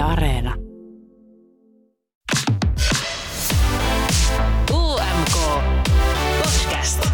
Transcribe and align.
Areena. 0.00 0.54
UMK 4.72 5.36
Podcast. 6.42 7.08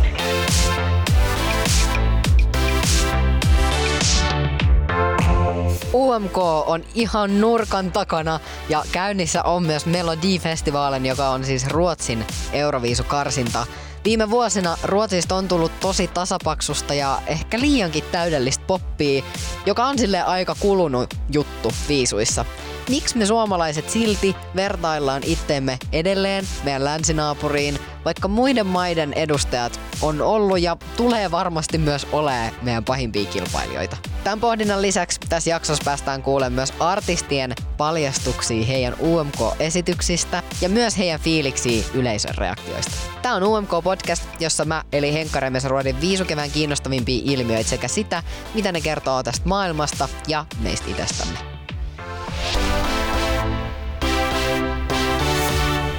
UMK 5.92 6.38
on 6.66 6.84
ihan 6.94 7.40
nurkan 7.40 7.92
takana 7.92 8.40
ja 8.68 8.82
käynnissä 8.92 9.42
on 9.42 9.62
myös 9.62 9.86
Melodifestivaalin, 9.86 11.06
joka 11.06 11.28
on 11.28 11.44
siis 11.44 11.66
Ruotsin 11.66 12.24
Euroviisukarsinta. 12.52 13.66
Viime 14.04 14.30
vuosina 14.30 14.76
Ruotsista 14.82 15.34
on 15.34 15.48
tullut 15.48 15.80
tosi 15.80 16.08
tasapaksusta 16.08 16.94
ja 16.94 17.22
ehkä 17.26 17.60
liiankin 17.60 18.04
täydellistä 18.12 18.64
poppia, 18.66 19.24
joka 19.66 19.86
on 19.86 19.98
sille 19.98 20.22
aika 20.22 20.56
kulunut 20.60 21.14
juttu 21.32 21.72
viisuissa. 21.88 22.44
Miksi 22.88 23.18
me 23.18 23.26
suomalaiset 23.26 23.90
silti 23.90 24.36
vertaillaan 24.56 25.22
itteemme 25.24 25.78
edelleen 25.92 26.44
meidän 26.64 26.84
länsinaapuriin, 26.84 27.78
vaikka 28.04 28.28
muiden 28.28 28.66
maiden 28.66 29.12
edustajat 29.12 29.80
on 30.02 30.22
ollut 30.22 30.60
ja 30.60 30.76
tulee 30.96 31.30
varmasti 31.30 31.78
myös 31.78 32.06
olemaan 32.12 32.52
meidän 32.62 32.84
pahimpia 32.84 33.24
kilpailijoita. 33.24 33.96
Tämän 34.24 34.40
pohdinnan 34.40 34.82
lisäksi 34.82 35.20
tässä 35.28 35.50
jaksossa 35.50 35.84
päästään 35.84 36.22
kuulemaan 36.22 36.52
myös 36.52 36.72
artistien 36.80 37.54
paljastuksia 37.76 38.66
heidän 38.66 38.94
UMK-esityksistä 39.00 40.42
ja 40.60 40.68
myös 40.68 40.98
heidän 40.98 41.20
fiiliksiä 41.20 41.84
yleisön 41.94 42.34
reaktioista. 42.34 42.92
Tämä 43.22 43.34
on 43.34 43.42
UMK-podcast, 43.42 44.22
jossa 44.40 44.64
mä 44.64 44.84
eli 44.92 45.12
Henkka 45.12 45.40
Remes 45.40 45.64
ruodin 45.64 46.00
viisukevään 46.00 46.50
kiinnostavimpia 46.50 47.22
ilmiöitä 47.24 47.70
sekä 47.70 47.88
sitä, 47.88 48.22
mitä 48.54 48.72
ne 48.72 48.80
kertoo 48.80 49.22
tästä 49.22 49.48
maailmasta 49.48 50.08
ja 50.28 50.44
meistä 50.62 50.90
itsestämme. 50.90 51.55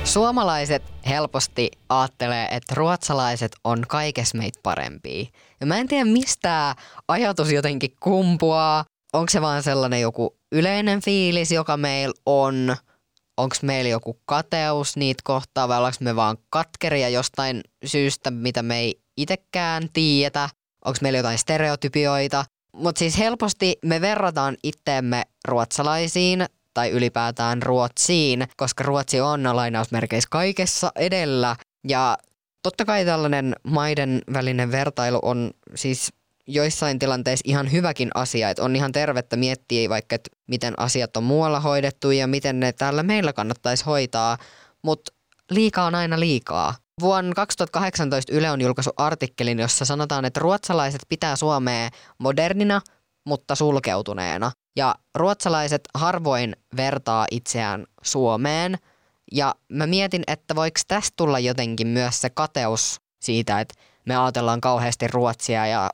Suomalaiset 0.07 0.83
helposti 1.07 1.71
ajattelee, 1.89 2.47
että 2.51 2.75
ruotsalaiset 2.75 3.51
on 3.63 3.83
kaikessa 3.87 4.37
meitä 4.37 4.59
parempia. 4.63 5.25
Ja 5.59 5.65
mä 5.65 5.77
en 5.77 5.87
tiedä, 5.87 6.05
mistä 6.05 6.75
ajatus 7.07 7.51
jotenkin 7.51 7.95
kumpuaa. 7.99 8.85
Onko 9.13 9.29
se 9.29 9.41
vaan 9.41 9.63
sellainen 9.63 10.01
joku 10.01 10.37
yleinen 10.51 11.01
fiilis, 11.01 11.51
joka 11.51 11.77
meillä 11.77 12.13
on? 12.25 12.75
Onko 13.37 13.55
meillä 13.61 13.89
joku 13.89 14.19
kateus 14.25 14.97
niitä 14.97 15.21
kohtaa 15.23 15.67
vai 15.67 15.77
ollaanko 15.77 15.97
me 16.01 16.15
vaan 16.15 16.37
katkeria 16.49 17.09
jostain 17.09 17.61
syystä, 17.85 18.31
mitä 18.31 18.63
me 18.63 18.79
ei 18.79 19.01
itsekään 19.17 19.89
tiedetä? 19.93 20.49
Onko 20.85 20.97
meillä 21.01 21.19
jotain 21.19 21.37
stereotypioita? 21.37 22.45
Mutta 22.73 22.99
siis 22.99 23.17
helposti 23.17 23.75
me 23.85 24.01
verrataan 24.01 24.57
itteemme 24.63 25.23
ruotsalaisiin 25.47 26.45
tai 26.77 26.89
ylipäätään 26.89 27.63
Ruotsiin, 27.63 28.47
koska 28.57 28.83
Ruotsi 28.83 29.21
on 29.21 29.43
lainausmerkeissä 29.53 30.27
kaikessa 30.31 30.91
edellä. 30.95 31.55
Ja 31.87 32.17
totta 32.63 32.85
kai 32.85 33.05
tällainen 33.05 33.55
maiden 33.63 34.21
välinen 34.33 34.71
vertailu 34.71 35.19
on 35.21 35.51
siis 35.75 36.13
joissain 36.47 36.99
tilanteissa 36.99 37.43
ihan 37.45 37.71
hyväkin 37.71 38.09
asia, 38.15 38.49
että 38.49 38.63
on 38.63 38.75
ihan 38.75 38.91
tervettä 38.91 39.35
miettiä 39.35 39.89
vaikka, 39.89 40.15
että 40.15 40.29
miten 40.47 40.73
asiat 40.77 41.17
on 41.17 41.23
muualla 41.23 41.59
hoidettu 41.59 42.11
ja 42.11 42.27
miten 42.27 42.59
ne 42.59 42.73
täällä 42.73 43.03
meillä 43.03 43.33
kannattaisi 43.33 43.85
hoitaa, 43.85 44.37
mutta 44.81 45.13
liikaa 45.49 45.85
on 45.85 45.95
aina 45.95 46.19
liikaa. 46.19 46.75
Vuonna 47.01 47.33
2018 47.33 48.33
Yle 48.33 48.51
on 48.51 48.61
julkaissut 48.61 48.93
artikkelin, 48.97 49.59
jossa 49.59 49.85
sanotaan, 49.85 50.25
että 50.25 50.39
ruotsalaiset 50.39 51.01
pitää 51.09 51.35
Suomea 51.35 51.89
modernina, 52.17 52.81
mutta 53.27 53.55
sulkeutuneena. 53.55 54.51
Ja 54.75 54.95
ruotsalaiset 55.15 55.81
harvoin 55.93 56.55
vertaa 56.77 57.25
itseään 57.31 57.85
Suomeen. 58.01 58.77
Ja 59.31 59.55
mä 59.69 59.87
mietin, 59.87 60.23
että 60.27 60.55
voiko 60.55 60.79
tästä 60.87 61.13
tulla 61.15 61.39
jotenkin 61.39 61.87
myös 61.87 62.21
se 62.21 62.29
kateus 62.29 63.01
siitä, 63.19 63.59
että 63.59 63.75
me 64.05 64.17
ajatellaan 64.17 64.61
kauheasti 64.61 65.07
Ruotsia 65.07 65.67
ja, 65.67 65.89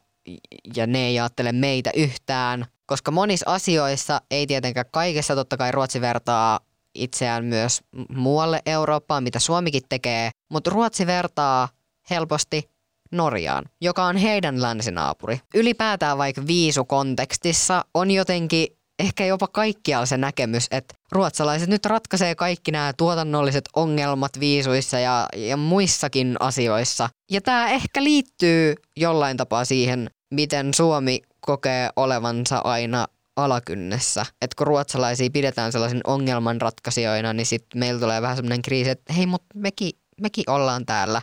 ja 0.75 0.87
ne 0.87 0.99
ei 0.99 1.19
ajattele 1.19 1.51
meitä 1.51 1.91
yhtään. 1.95 2.65
Koska 2.85 3.11
monissa 3.11 3.51
asioissa, 3.53 4.21
ei 4.31 4.47
tietenkään 4.47 4.85
kaikessa, 4.91 5.35
totta 5.35 5.57
kai 5.57 5.71
Ruotsi 5.71 6.01
vertaa 6.01 6.59
itseään 6.95 7.45
myös 7.45 7.81
muualle 8.15 8.61
Eurooppaan, 8.65 9.23
mitä 9.23 9.39
Suomikin 9.39 9.83
tekee, 9.89 10.31
mutta 10.49 10.69
Ruotsi 10.69 11.07
vertaa 11.07 11.69
helposti 12.09 12.72
Norjaan, 13.13 13.65
joka 13.81 14.03
on 14.03 14.17
heidän 14.17 14.61
länsinaapuri. 14.61 15.39
Ylipäätään 15.55 16.17
vaikka 16.17 16.47
viisukontekstissa 16.47 17.85
on 17.93 18.11
jotenkin 18.11 18.67
ehkä 18.99 19.25
jopa 19.25 19.47
kaikkialla 19.47 20.05
se 20.05 20.17
näkemys, 20.17 20.67
että 20.71 20.95
ruotsalaiset 21.11 21.69
nyt 21.69 21.85
ratkaisee 21.85 22.35
kaikki 22.35 22.71
nämä 22.71 22.93
tuotannolliset 22.97 23.69
ongelmat 23.75 24.39
viisuissa 24.39 24.99
ja, 24.99 25.27
ja 25.35 25.57
muissakin 25.57 26.35
asioissa. 26.39 27.09
Ja 27.31 27.41
tämä 27.41 27.69
ehkä 27.69 28.03
liittyy 28.03 28.75
jollain 28.97 29.37
tapaa 29.37 29.65
siihen, 29.65 30.09
miten 30.31 30.73
Suomi 30.73 31.21
kokee 31.41 31.89
olevansa 31.95 32.57
aina 32.57 33.07
alakynnessä. 33.35 34.25
Että 34.41 34.55
kun 34.57 34.67
ruotsalaisia 34.67 35.29
pidetään 35.33 35.71
sellaisen 35.71 36.01
ongelmanratkaisijoina, 36.07 37.33
niin 37.33 37.45
sitten 37.45 37.79
meillä 37.79 37.99
tulee 37.99 38.21
vähän 38.21 38.35
semmoinen 38.35 38.61
kriisi, 38.61 38.89
että 38.89 39.13
hei, 39.13 39.25
mutta 39.25 39.47
mekin, 39.55 39.91
mekin 40.21 40.49
ollaan 40.49 40.85
täällä. 40.85 41.21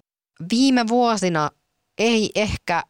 Viime 0.51 0.89
vuosina 0.89 1.51
ei 2.01 2.31
ehkä 2.35 2.83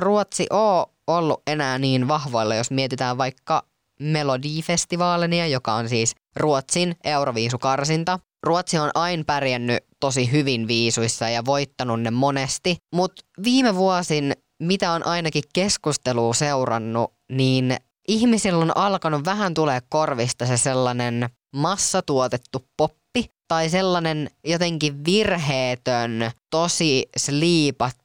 Ruotsi 0.00 0.46
ole 0.50 0.86
ollut 1.06 1.42
enää 1.46 1.78
niin 1.78 2.08
vahvoilla, 2.08 2.54
jos 2.54 2.70
mietitään 2.70 3.18
vaikka 3.18 3.62
Melodifestivaalenia, 4.00 5.46
joka 5.46 5.74
on 5.74 5.88
siis 5.88 6.14
Ruotsin 6.36 6.96
Euroviisukarsinta. 7.04 8.18
Ruotsi 8.42 8.78
on 8.78 8.90
aina 8.94 9.24
pärjännyt 9.26 9.84
tosi 10.00 10.32
hyvin 10.32 10.68
viisuissa 10.68 11.28
ja 11.28 11.44
voittanut 11.44 12.00
ne 12.00 12.10
monesti, 12.10 12.76
mutta 12.94 13.22
viime 13.44 13.74
vuosin, 13.74 14.32
mitä 14.62 14.92
on 14.92 15.06
ainakin 15.06 15.42
keskustelua 15.54 16.34
seurannut, 16.34 17.12
niin 17.32 17.76
ihmisillä 18.08 18.58
on 18.58 18.76
alkanut 18.76 19.24
vähän 19.24 19.54
tulee 19.54 19.80
korvista 19.88 20.46
se 20.46 20.56
sellainen 20.56 21.28
massatuotettu 21.56 22.64
poppi 22.76 23.30
tai 23.48 23.70
sellainen 23.70 24.30
jotenkin 24.46 25.04
virheetön, 25.04 26.30
tosi 26.50 27.08
sliipattu 27.16 28.03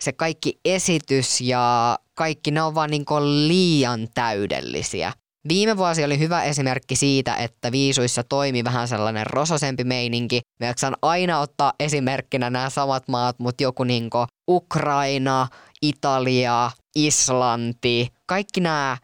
se 0.00 0.12
kaikki 0.12 0.60
esitys 0.64 1.40
ja 1.40 1.98
kaikki 2.14 2.50
ne 2.50 2.62
on 2.62 2.74
vaan 2.74 2.90
niin 2.90 3.04
liian 3.48 4.08
täydellisiä. 4.14 5.12
Viime 5.48 5.76
vuosi 5.76 6.04
oli 6.04 6.18
hyvä 6.18 6.42
esimerkki 6.42 6.96
siitä, 6.96 7.36
että 7.36 7.72
viisuissa 7.72 8.24
toimi 8.24 8.64
vähän 8.64 8.88
sellainen 8.88 9.26
rososempi 9.26 9.84
meininki. 9.84 10.40
Me 10.60 10.74
saan 10.76 10.96
aina 11.02 11.40
ottaa 11.40 11.72
esimerkkinä 11.80 12.50
nämä 12.50 12.70
samat 12.70 13.08
maat, 13.08 13.38
mutta 13.38 13.62
joku 13.62 13.84
niin 13.84 14.10
Ukraina, 14.48 15.48
Italia, 15.82 16.70
Islanti, 16.96 18.08
kaikki 18.26 18.60
nämä 18.60 18.96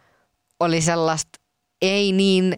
oli 0.60 0.80
sellaista 0.80 1.38
ei 1.82 2.12
niin 2.12 2.54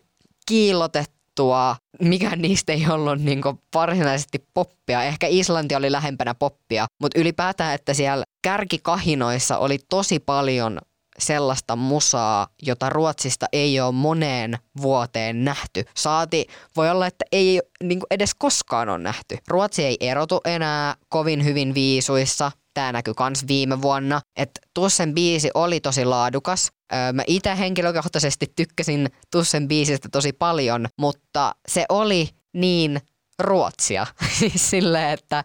kiilotettu 0.49 1.14
juttua. 1.35 1.77
Mikään 2.01 2.43
niistä 2.43 2.73
ei 2.73 2.87
ollut 2.91 3.19
niin 3.19 3.41
varsinaisesti 3.75 4.47
poppia. 4.55 5.05
Ehkä 5.05 5.27
Islanti 5.31 5.75
oli 5.75 5.93
lähempänä 5.93 6.35
poppia, 6.35 6.87
mutta 7.03 7.21
ylipäätään, 7.21 7.75
että 7.75 7.95
siellä 7.95 8.25
kärkikahinoissa 8.43 9.59
oli 9.59 9.79
tosi 9.89 10.19
paljon 10.19 10.79
sellaista 11.19 11.77
musaa, 11.77 12.47
jota 12.63 12.89
Ruotsista 12.91 13.47
ei 13.53 13.81
ole 13.81 13.93
moneen 13.93 14.59
vuoteen 14.83 15.45
nähty. 15.45 15.85
Saati, 15.97 16.47
voi 16.77 16.91
olla, 16.91 17.07
että 17.07 17.25
ei 17.33 17.61
niin 17.83 18.01
edes 18.11 18.35
koskaan 18.35 18.89
ole 18.89 18.99
nähty. 18.99 19.39
Ruotsi 19.49 19.85
ei 19.85 19.97
erotu 20.01 20.41
enää 20.45 20.95
kovin 21.09 21.45
hyvin 21.45 21.75
viisuissa. 21.75 22.53
Tämä 22.75 22.93
näkyi 22.93 23.15
myös 23.21 23.47
viime 23.49 23.83
vuonna, 23.83 24.21
että 24.37 24.61
Tussen 24.75 25.15
biisi 25.15 25.51
oli 25.55 25.81
tosi 25.81 26.05
laadukas. 26.05 26.73
Mä 27.13 27.23
itse 27.27 27.59
henkilökohtaisesti 27.59 28.53
tykkäsin 28.57 29.11
Tussen 29.31 29.69
biisistä 29.69 30.09
tosi 30.13 30.33
paljon, 30.33 30.87
mutta 30.99 31.55
se 31.69 31.85
oli 31.89 32.29
niin 32.53 33.01
ruotsia. 33.39 34.07
siis 34.39 34.71
silleen, 34.71 35.11
että, 35.11 35.45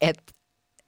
että 0.00 0.32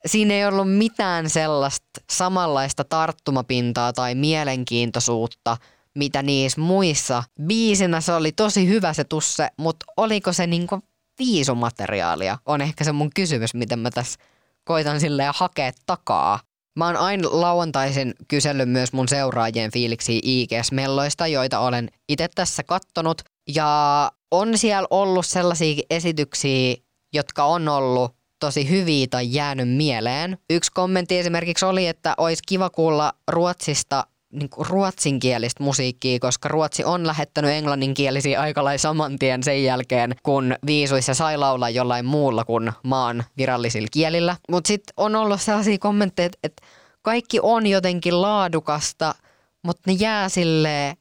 siinä 0.06 0.34
ei 0.34 0.46
ollut 0.46 0.76
mitään 0.76 1.30
sellaista 1.30 2.00
samanlaista 2.12 2.84
tarttumapintaa 2.84 3.92
tai 3.92 4.14
mielenkiintoisuutta, 4.14 5.56
mitä 5.94 6.22
niissä 6.22 6.60
muissa. 6.60 7.22
Biisinä 7.46 8.00
se 8.00 8.12
oli 8.12 8.32
tosi 8.32 8.68
hyvä 8.68 8.92
se 8.92 9.04
tusse, 9.04 9.48
mutta 9.56 9.86
oliko 9.96 10.32
se 10.32 10.46
niinku 10.46 10.78
viisumateriaalia? 11.18 12.38
On 12.46 12.60
ehkä 12.60 12.84
se 12.84 12.92
mun 12.92 13.10
kysymys, 13.14 13.54
miten 13.54 13.78
mä 13.78 13.90
tässä 13.90 14.18
koitan 14.64 15.00
silleen 15.00 15.32
hakea 15.34 15.72
takaa. 15.86 16.40
Mä 16.78 16.86
oon 16.86 16.96
aina 16.96 17.28
lauantaisin 17.32 18.14
kysellyt 18.28 18.68
myös 18.68 18.92
mun 18.92 19.08
seuraajien 19.08 19.72
fiiliksiä 19.72 20.20
IGS-melloista, 20.22 21.26
joita 21.26 21.58
olen 21.58 21.88
itse 22.08 22.28
tässä 22.34 22.62
kattonut. 22.62 23.22
Ja 23.54 24.12
on 24.30 24.58
siellä 24.58 24.88
ollut 24.90 25.26
sellaisia 25.26 25.82
esityksiä, 25.90 26.76
jotka 27.12 27.44
on 27.44 27.68
ollut 27.68 28.14
tosi 28.40 28.70
hyviä 28.70 29.06
tai 29.10 29.34
jäänyt 29.34 29.68
mieleen. 29.76 30.38
Yksi 30.50 30.70
kommentti 30.74 31.18
esimerkiksi 31.18 31.64
oli, 31.64 31.86
että 31.86 32.14
olisi 32.18 32.42
kiva 32.48 32.70
kuulla 32.70 33.12
Ruotsista 33.30 34.04
niin 34.32 34.50
kuin 34.50 34.66
ruotsinkielistä 34.66 35.62
musiikkia, 35.62 36.18
koska 36.18 36.48
Ruotsi 36.48 36.84
on 36.84 37.06
lähettänyt 37.06 37.50
englanninkielisiä 37.50 38.40
aika 38.40 38.64
lailla 38.64 38.78
saman 38.78 39.18
tien 39.18 39.42
sen 39.42 39.64
jälkeen, 39.64 40.14
kun 40.22 40.56
viisuissa 40.66 41.14
sai 41.14 41.36
laulaa 41.36 41.70
jollain 41.70 42.04
muulla 42.04 42.44
kuin 42.44 42.72
maan 42.82 43.24
virallisilla 43.36 43.88
kielillä. 43.90 44.36
Mutta 44.50 44.68
sitten 44.68 44.94
on 44.96 45.16
ollut 45.16 45.40
sellaisia 45.40 45.78
kommentteja, 45.78 46.30
että 46.42 46.66
kaikki 47.02 47.38
on 47.42 47.66
jotenkin 47.66 48.22
laadukasta, 48.22 49.14
mutta 49.62 49.82
ne 49.86 49.92
jää 49.92 50.28
sille 50.28 50.96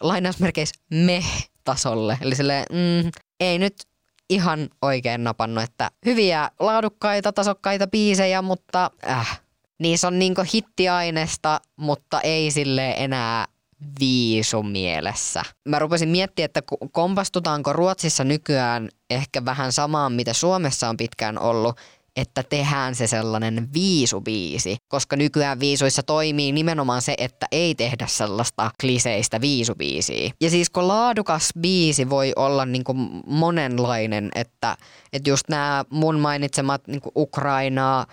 lainausmerkeissä 0.00 0.80
me-tasolle. 0.90 2.18
Eli 2.20 2.34
sille 2.34 2.64
mm, 2.70 3.10
ei 3.40 3.58
nyt 3.58 3.74
ihan 4.30 4.68
oikein 4.82 5.24
napannut, 5.24 5.64
että 5.64 5.90
hyviä, 6.06 6.50
laadukkaita, 6.60 7.32
tasokkaita 7.32 7.86
biisejä, 7.86 8.42
mutta 8.42 8.90
äh, 9.08 9.40
niissä 9.78 10.08
on 10.08 10.18
niinku 10.18 10.42
hittiainesta, 10.54 11.60
mutta 11.76 12.20
ei 12.20 12.50
sille 12.50 12.94
enää 12.96 13.46
viisu 14.00 14.62
mielessä. 14.62 15.42
Mä 15.68 15.78
rupesin 15.78 16.08
miettimään, 16.08 16.44
että 16.44 16.62
kompastutaanko 16.92 17.72
Ruotsissa 17.72 18.24
nykyään 18.24 18.88
ehkä 19.10 19.44
vähän 19.44 19.72
samaan, 19.72 20.12
mitä 20.12 20.32
Suomessa 20.32 20.88
on 20.88 20.96
pitkään 20.96 21.38
ollut, 21.38 21.80
että 22.16 22.42
tehdään 22.42 22.94
se 22.94 23.06
sellainen 23.06 23.68
viisubiisi, 23.74 24.76
koska 24.88 25.16
nykyään 25.16 25.60
viisuissa 25.60 26.02
toimii 26.02 26.52
nimenomaan 26.52 27.02
se, 27.02 27.14
että 27.18 27.46
ei 27.52 27.74
tehdä 27.74 28.06
sellaista 28.06 28.70
kliseistä 28.80 29.40
viisubiisiä. 29.40 30.30
Ja 30.40 30.50
siis 30.50 30.70
kun 30.70 30.88
laadukas 30.88 31.50
biisi 31.60 32.10
voi 32.10 32.32
olla 32.36 32.66
niin 32.66 32.84
kuin 32.84 32.98
monenlainen, 33.26 34.28
että, 34.34 34.76
että 35.12 35.30
just 35.30 35.48
nämä 35.48 35.84
mun 35.90 36.20
mainitsemat 36.20 36.86
niin 36.86 37.00
kuin 37.00 37.12
Ukrainaa, 37.16 38.06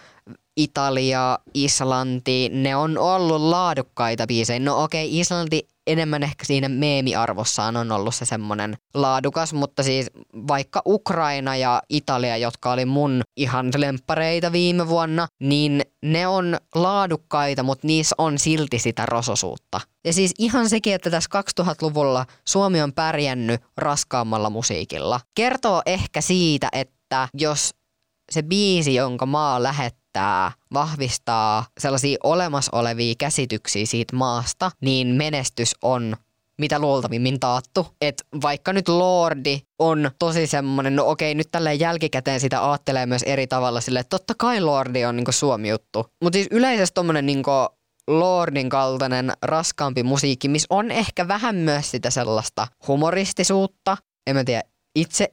Italia, 0.57 1.39
Islanti, 1.53 2.49
ne 2.53 2.75
on 2.75 2.97
ollut 2.97 3.41
laadukkaita 3.41 4.27
biisejä. 4.27 4.59
No 4.59 4.83
okei, 4.83 5.07
okay, 5.07 5.19
Islanti 5.19 5.67
enemmän 5.87 6.23
ehkä 6.23 6.45
siinä 6.45 6.69
meemiarvossaan 6.69 7.77
on 7.77 7.91
ollut 7.91 8.15
se 8.15 8.25
semmoinen 8.25 8.77
laadukas, 8.93 9.53
mutta 9.53 9.83
siis 9.83 10.11
vaikka 10.47 10.81
Ukraina 10.85 11.55
ja 11.55 11.81
Italia, 11.89 12.37
jotka 12.37 12.71
oli 12.71 12.85
mun 12.85 13.21
ihan 13.37 13.71
lemppareita 13.77 14.51
viime 14.51 14.87
vuonna, 14.87 15.27
niin 15.39 15.81
ne 16.03 16.27
on 16.27 16.57
laadukkaita, 16.75 17.63
mutta 17.63 17.87
niissä 17.87 18.15
on 18.17 18.39
silti 18.39 18.79
sitä 18.79 19.05
rososuutta. 19.05 19.81
Ja 20.05 20.13
siis 20.13 20.33
ihan 20.39 20.69
sekin, 20.69 20.95
että 20.95 21.09
tässä 21.09 21.29
2000-luvulla 21.61 22.25
Suomi 22.47 22.81
on 22.81 22.93
pärjännyt 22.93 23.61
raskaammalla 23.77 24.49
musiikilla, 24.49 25.19
kertoo 25.35 25.81
ehkä 25.85 26.21
siitä, 26.21 26.69
että 26.71 27.27
jos 27.33 27.69
se 28.31 28.43
biisi, 28.43 28.95
jonka 28.95 29.25
maa 29.25 29.63
lähettää, 29.63 30.04
yrittää 30.15 30.51
vahvistaa 30.73 31.65
sellaisia 31.79 32.17
olemassa 32.23 32.77
olevia 32.77 33.13
käsityksiä 33.17 33.85
siitä 33.85 34.15
maasta, 34.15 34.71
niin 34.81 35.07
menestys 35.07 35.75
on 35.81 36.15
mitä 36.57 36.79
luultavimmin 36.79 37.39
taattu. 37.39 37.87
Et 38.01 38.23
vaikka 38.41 38.73
nyt 38.73 38.89
Lordi 38.89 39.61
on 39.79 40.11
tosi 40.19 40.47
semmonen, 40.47 40.95
no 40.95 41.07
okei, 41.07 41.35
nyt 41.35 41.47
tälleen 41.51 41.79
jälkikäteen 41.79 42.39
sitä 42.39 42.69
ajattelee 42.69 43.05
myös 43.05 43.23
eri 43.23 43.47
tavalla 43.47 43.81
sille, 43.81 43.99
että 43.99 44.09
totta 44.09 44.33
kai 44.37 44.61
Lordi 44.61 45.05
on 45.05 45.15
niinku 45.15 45.31
Suomi-juttu. 45.31 46.05
Mutta 46.23 46.37
siis 46.37 46.47
yleisesti 46.51 46.93
tommonen 46.93 47.25
niinku 47.25 47.51
Lordin 48.07 48.69
kaltainen 48.69 49.31
raskaampi 49.41 50.03
musiikki, 50.03 50.47
missä 50.47 50.67
on 50.69 50.91
ehkä 50.91 51.27
vähän 51.27 51.55
myös 51.55 51.91
sitä 51.91 52.09
sellaista 52.09 52.67
humoristisuutta, 52.87 53.97
en 54.27 54.35
mä 54.35 54.43
tiedä, 54.43 54.63
itse 54.95 55.31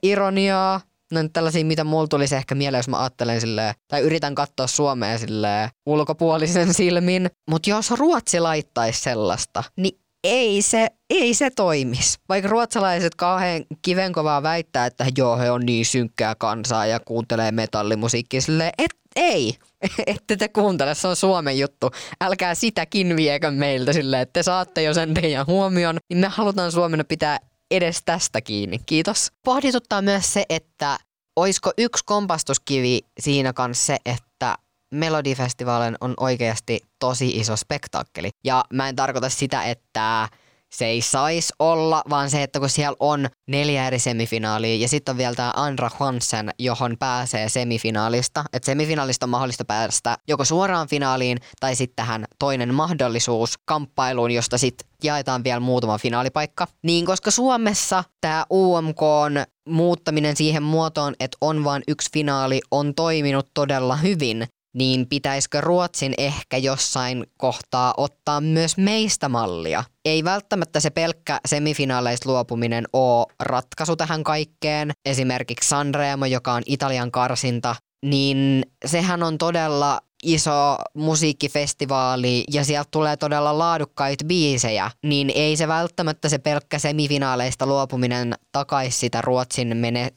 no 1.13 1.21
tällaisia, 1.33 1.65
mitä 1.65 1.85
mulla 1.85 2.07
tulisi 2.07 2.37
ehkä 2.37 2.55
mieleen, 2.55 2.79
jos 2.79 2.89
mä 2.89 3.01
ajattelen 3.01 3.41
silleen, 3.41 3.75
tai 3.89 4.01
yritän 4.01 4.35
katsoa 4.35 4.67
Suomea 4.67 5.19
silleen 5.19 5.71
ulkopuolisen 5.87 6.75
silmin. 6.83 7.31
Mutta 7.51 7.71
jos 7.71 7.91
Ruotsi 7.91 8.41
laittaisi 8.41 9.01
sellaista, 9.01 9.65
niin 9.77 9.99
ei 10.25 10.63
se, 10.63 10.89
ei 11.11 11.35
se 11.35 11.51
toimis. 11.51 12.19
Vaikka 12.29 12.51
ruotsalaiset 12.51 13.15
kauhean 13.15 13.65
kivenkovaa 13.83 14.43
väittää, 14.43 14.87
että 14.87 15.07
joo, 15.19 15.39
he 15.39 15.51
on 15.51 15.67
niin 15.67 15.87
synkkää 15.87 16.35
kansaa 16.35 16.87
ja 16.87 17.01
kuuntelee 17.01 17.53
metallimusiikkia 17.53 18.41
silleen, 18.41 18.73
et, 18.79 18.91
ei, 19.17 19.55
ette 20.07 20.37
te 20.37 20.49
kuuntele, 20.49 20.95
se 20.95 21.09
on 21.09 21.17
Suomen 21.17 21.59
juttu. 21.59 21.91
Älkää 22.21 22.55
sitäkin 22.55 23.17
viekö 23.17 23.51
meiltä 23.51 23.93
silleen, 23.93 24.23
että 24.23 24.33
te 24.33 24.43
saatte 24.43 24.83
jo 24.83 24.95
sen 24.95 25.15
teidän 25.15 25.47
huomioon, 25.47 25.97
niin 26.09 26.19
me 26.19 26.29
halutaan 26.29 26.73
Suomena 26.73 27.05
pitää 27.05 27.39
edes 27.77 28.03
tästä 28.05 28.41
kiinni. 28.41 28.79
Kiitos. 28.87 29.33
Pohdituttaa 29.45 30.03
myös 30.03 30.33
se, 30.33 30.45
että 30.49 30.99
oisko 31.37 31.73
yksi 31.79 32.05
kompastuskivi 32.05 33.01
siinä 33.21 33.53
kanssa 33.53 33.87
se, 33.87 33.97
että 34.07 34.57
Melodifestivaalin 34.91 35.97
on 36.01 36.15
oikeasti 36.21 36.81
tosi 36.99 37.29
iso 37.29 37.57
spektaakkeli. 37.57 38.31
Ja 38.45 38.65
mä 38.73 38.89
en 38.89 38.97
tarkoita 38.97 39.29
sitä, 39.29 39.63
että 39.63 40.29
se 40.73 40.87
ei 40.87 41.03
saisi 41.03 41.53
olla, 41.59 42.03
vaan 42.11 42.31
se, 42.31 42.43
että 42.43 42.61
kun 42.61 42.69
siellä 42.69 42.97
on 43.01 43.29
neljä 43.49 43.87
eri 43.87 43.99
semifinaalia 43.99 44.77
ja 44.77 44.89
sitten 44.89 45.13
on 45.13 45.19
vielä 45.19 45.35
tämä 45.35 45.53
Andra 45.57 45.91
Hansen, 45.95 46.51
johon 46.59 46.97
pääsee 46.99 47.49
semifinaalista. 47.49 48.45
Että 48.53 48.67
semifinaalista 48.67 49.27
on 49.27 49.31
mahdollista 49.31 49.65
päästä 49.65 50.19
joko 50.29 50.45
suoraan 50.45 50.89
finaaliin 50.89 51.39
tai 51.61 51.77
sitten 51.77 51.97
tähän 51.97 52.25
toinen 52.39 52.75
mahdollisuus 52.75 53.59
kamppailuun, 53.65 54.31
josta 54.31 54.59
sitten 54.59 54.89
jaetaan 55.05 55.45
vielä 55.45 55.61
muutama 55.61 55.99
finaalipaikka. 55.99 56.67
Niin 56.83 57.07
koska 57.07 57.31
Suomessa 57.31 58.05
tämä 58.21 58.47
UMK 58.53 59.03
on 59.03 59.45
muuttaminen 59.69 60.37
siihen 60.37 60.63
muotoon, 60.63 61.15
että 61.21 61.39
on 61.41 61.65
vain 61.65 61.83
yksi 61.89 62.11
finaali, 62.13 62.61
on 62.71 62.95
toiminut 62.95 63.49
todella 63.55 63.97
hyvin, 63.97 64.47
niin 64.75 65.09
pitäisikö 65.09 65.61
Ruotsin 65.61 66.15
ehkä 66.19 66.57
jossain 66.57 67.27
kohtaa 67.37 67.95
ottaa 67.97 68.41
myös 68.41 68.77
meistä 68.77 69.29
mallia? 69.29 69.85
Ei 70.05 70.25
välttämättä 70.25 70.81
se 70.81 70.91
pelkkä 70.91 71.41
semifinaaleista 71.49 72.31
luopuminen 72.31 72.85
ole 72.93 73.27
ratkaisu 73.41 73.97
tähän 73.97 74.25
kaikkeen. 74.25 74.93
Esimerkiksi 75.05 75.69
Sanremo, 75.69 76.27
joka 76.27 76.53
on 76.53 76.63
Italian 76.67 77.11
karsinta, 77.11 77.77
niin 78.05 78.63
sehän 78.87 79.23
on 79.23 79.39
todella 79.39 80.01
iso 80.23 80.77
musiikkifestivaali 80.95 82.45
ja 82.53 82.65
sieltä 82.65 82.89
tulee 82.91 83.17
todella 83.17 83.59
laadukkaita 83.59 84.25
biisejä, 84.25 84.91
niin 85.03 85.33
ei 85.35 85.57
se 85.57 85.69
välttämättä 85.69 86.29
se 86.29 86.39
pelkkä 86.39 86.79
semifinaaleista 86.79 87.67
luopuminen 87.67 88.35
takaisi 88.53 88.99
sitä 88.99 89.21
Ruotsin 89.21 89.77
mene- 89.77 90.13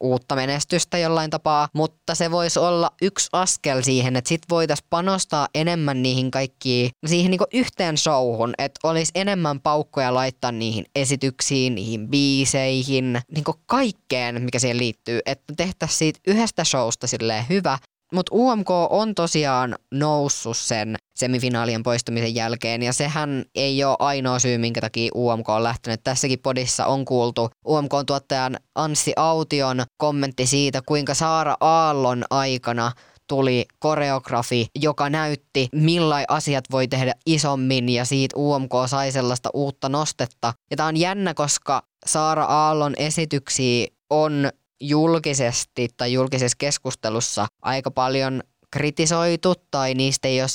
uutta 0.00 0.34
menestystä 0.34 0.98
jollain 0.98 1.30
tapaa, 1.30 1.68
mutta 1.72 2.14
se 2.14 2.30
voisi 2.30 2.58
olla 2.58 2.90
yksi 3.02 3.28
askel 3.32 3.82
siihen, 3.82 4.16
että 4.16 4.28
sit 4.28 4.42
voitaisiin 4.50 4.86
panostaa 4.90 5.48
enemmän 5.54 6.02
niihin 6.02 6.30
kaikkiin, 6.30 6.90
siihen 7.06 7.30
niinku 7.30 7.46
yhteen 7.54 7.98
showhun, 7.98 8.54
että 8.58 8.88
olisi 8.88 9.12
enemmän 9.14 9.60
paukkoja 9.60 10.14
laittaa 10.14 10.52
niihin 10.52 10.84
esityksiin, 10.96 11.74
niihin 11.74 12.08
biiseihin, 12.08 13.20
niinku 13.34 13.54
kaikkeen, 13.66 14.42
mikä 14.42 14.58
siihen 14.58 14.78
liittyy, 14.78 15.20
että 15.26 15.54
tehtäisiin 15.56 15.98
siitä 15.98 16.20
yhdestä 16.26 16.64
showsta 16.64 17.06
silleen 17.06 17.44
hyvä, 17.48 17.78
mutta 18.12 18.34
UMK 18.34 18.70
on 18.70 19.14
tosiaan 19.14 19.74
noussut 19.94 20.56
sen 20.56 20.96
semifinaalien 21.14 21.82
poistumisen 21.82 22.34
jälkeen 22.34 22.82
ja 22.82 22.92
sehän 22.92 23.44
ei 23.54 23.84
ole 23.84 23.96
ainoa 23.98 24.38
syy, 24.38 24.58
minkä 24.58 24.80
takia 24.80 25.10
UMK 25.14 25.48
on 25.48 25.62
lähtenyt. 25.62 26.00
Tässäkin 26.04 26.38
podissa 26.38 26.86
on 26.86 27.04
kuultu 27.04 27.50
UMK-tuottajan 27.68 28.56
Anssi 28.74 29.12
Aution 29.16 29.82
kommentti 29.96 30.46
siitä, 30.46 30.82
kuinka 30.86 31.14
Saara 31.14 31.56
Aallon 31.60 32.24
aikana 32.30 32.92
tuli 33.28 33.66
koreografi, 33.78 34.66
joka 34.78 35.10
näytti 35.10 35.68
millain 35.74 36.24
asiat 36.28 36.64
voi 36.70 36.88
tehdä 36.88 37.14
isommin 37.26 37.88
ja 37.88 38.04
siitä 38.04 38.36
UMK 38.36 38.72
sai 38.86 39.12
sellaista 39.12 39.50
uutta 39.54 39.88
nostetta. 39.88 40.54
Ja 40.70 40.76
tämä 40.76 40.86
on 40.86 40.96
jännä, 40.96 41.34
koska 41.34 41.82
Saara 42.06 42.44
Aallon 42.44 42.94
esityksiä 42.98 43.86
on 44.10 44.50
julkisesti 44.80 45.88
tai 45.96 46.12
julkisessa 46.12 46.56
keskustelussa 46.58 47.46
aika 47.62 47.90
paljon 47.90 48.42
kritisoitu 48.70 49.54
tai 49.70 49.94
niistä 49.94 50.28
ei 50.28 50.40
ole 50.40 50.48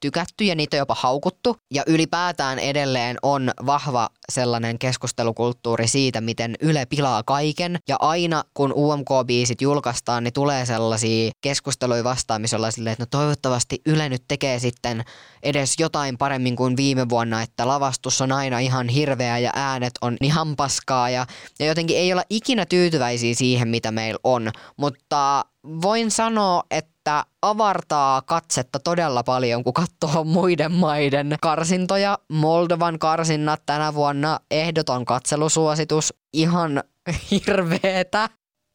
tykätty 0.00 0.44
ja 0.44 0.54
niitä 0.54 0.76
on 0.76 0.78
jopa 0.78 0.96
haukuttu. 0.98 1.56
Ja 1.70 1.82
ylipäätään 1.86 2.58
edelleen 2.58 3.16
on 3.22 3.50
vahva 3.66 4.08
sellainen 4.32 4.78
keskustelukulttuuri 4.78 5.88
siitä, 5.88 6.20
miten 6.20 6.54
Yle 6.60 6.86
pilaa 6.86 7.22
kaiken. 7.22 7.78
Ja 7.88 7.96
aina 8.00 8.44
kun 8.54 8.72
UMK-biisit 8.72 9.60
julkaistaan, 9.60 10.24
niin 10.24 10.32
tulee 10.32 10.66
sellaisia 10.66 11.30
keskusteluja 11.40 12.04
vastaan, 12.04 12.40
missä 12.40 12.56
ollaan 12.56 12.72
silleen, 12.72 12.92
että 12.92 13.02
no 13.02 13.20
toivottavasti 13.20 13.80
Yle 13.86 14.08
nyt 14.08 14.24
tekee 14.28 14.58
sitten 14.58 15.04
edes 15.42 15.74
jotain 15.78 16.18
paremmin 16.18 16.56
kuin 16.56 16.76
viime 16.76 17.08
vuonna, 17.08 17.42
että 17.42 17.68
lavastus 17.68 18.20
on 18.20 18.32
aina 18.32 18.58
ihan 18.58 18.88
hirveä 18.88 19.38
ja 19.38 19.50
äänet 19.54 19.92
on 20.00 20.16
ihan 20.20 20.56
paskaa 20.56 21.10
ja, 21.10 21.26
ja 21.58 21.66
jotenkin 21.66 21.96
ei 21.96 22.12
olla 22.12 22.24
ikinä 22.30 22.66
tyytyväisiä 22.66 23.34
siihen, 23.34 23.68
mitä 23.68 23.90
meillä 23.90 24.20
on. 24.24 24.50
Mutta 24.76 25.44
voin 25.64 26.10
sanoa, 26.10 26.62
että 26.70 27.24
avartaa 27.42 28.22
katsetta 28.22 28.78
todella 28.78 29.22
paljon, 29.22 29.64
kun 29.64 29.72
katsoo 29.72 30.24
muiden 30.24 30.72
maiden 30.72 31.36
karsintoja. 31.40 32.18
Moldovan 32.32 32.98
karsinnat 32.98 33.62
tänä 33.66 33.94
vuonna 33.94 34.40
ehdoton 34.50 35.04
katselusuositus. 35.04 36.14
Ihan 36.32 36.82
hirveetä. 37.30 38.28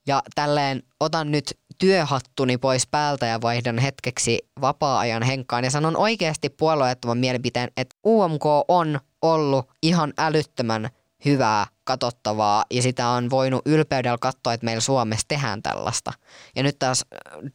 Ja 0.07 0.21
tälleen 0.35 0.83
otan 0.99 1.31
nyt 1.31 1.57
työhattuni 1.77 2.57
pois 2.57 2.87
päältä 2.87 3.25
ja 3.25 3.41
vaihdan 3.41 3.77
hetkeksi 3.77 4.39
vapaa-ajan 4.61 5.23
henkkaan 5.23 5.63
ja 5.63 5.71
sanon 5.71 5.97
oikeasti 5.97 6.49
puolueettoman 6.49 7.17
mielipiteen, 7.17 7.69
että 7.77 7.95
UMK 8.05 8.45
on 8.67 8.99
ollut 9.21 9.69
ihan 9.83 10.13
älyttömän 10.17 10.89
hyvää, 11.25 11.67
katsottavaa 11.85 12.65
ja 12.71 12.81
sitä 12.81 13.07
on 13.07 13.29
voinut 13.29 13.61
ylpeydellä 13.65 14.17
katsoa, 14.21 14.53
että 14.53 14.65
meillä 14.65 14.81
Suomessa 14.81 15.27
tehdään 15.27 15.63
tällaista. 15.63 16.13
Ja 16.55 16.63
nyt 16.63 16.79
taas 16.79 17.05